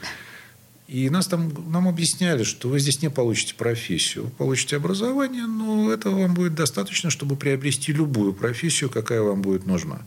и 0.94 1.10
нас 1.10 1.26
там, 1.26 1.52
нам 1.72 1.88
объясняли, 1.88 2.44
что 2.44 2.70
вы 2.70 2.80
здесь 2.80 3.02
не 3.02 3.10
получите 3.10 3.56
профессию. 3.56 4.26
Вы 4.26 4.30
получите 4.30 4.76
образование, 4.76 5.48
но 5.48 5.92
этого 5.92 6.22
вам 6.22 6.36
будет 6.36 6.54
достаточно, 6.54 7.10
чтобы 7.10 7.36
приобрести 7.36 7.92
любую 7.92 8.32
профессию, 8.32 8.92
какая 8.92 9.24
вам 9.24 9.42
будет 9.42 9.66
нужна. 9.66 10.02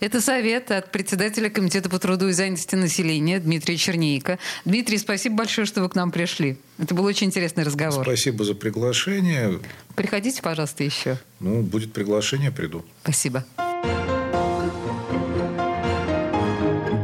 Это 0.00 0.22
совет 0.22 0.70
от 0.70 0.92
председателя 0.92 1.50
Комитета 1.50 1.90
по 1.90 1.98
труду 1.98 2.28
и 2.28 2.32
занятости 2.32 2.74
населения 2.74 3.38
Дмитрия 3.38 3.76
Чернейко. 3.76 4.38
Дмитрий, 4.64 4.96
спасибо 4.96 5.36
большое, 5.36 5.66
что 5.66 5.82
вы 5.82 5.90
к 5.90 5.94
нам 5.94 6.10
пришли. 6.10 6.56
Это 6.78 6.94
был 6.94 7.04
очень 7.04 7.26
интересный 7.26 7.64
разговор. 7.64 8.02
Спасибо 8.02 8.42
за 8.42 8.54
приглашение. 8.54 9.60
Приходите, 9.94 10.40
пожалуйста, 10.40 10.84
еще. 10.84 11.18
Ну, 11.40 11.60
будет 11.60 11.92
приглашение, 11.92 12.50
приду. 12.50 12.82
Спасибо. 13.02 13.44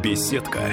Беседка 0.02 0.72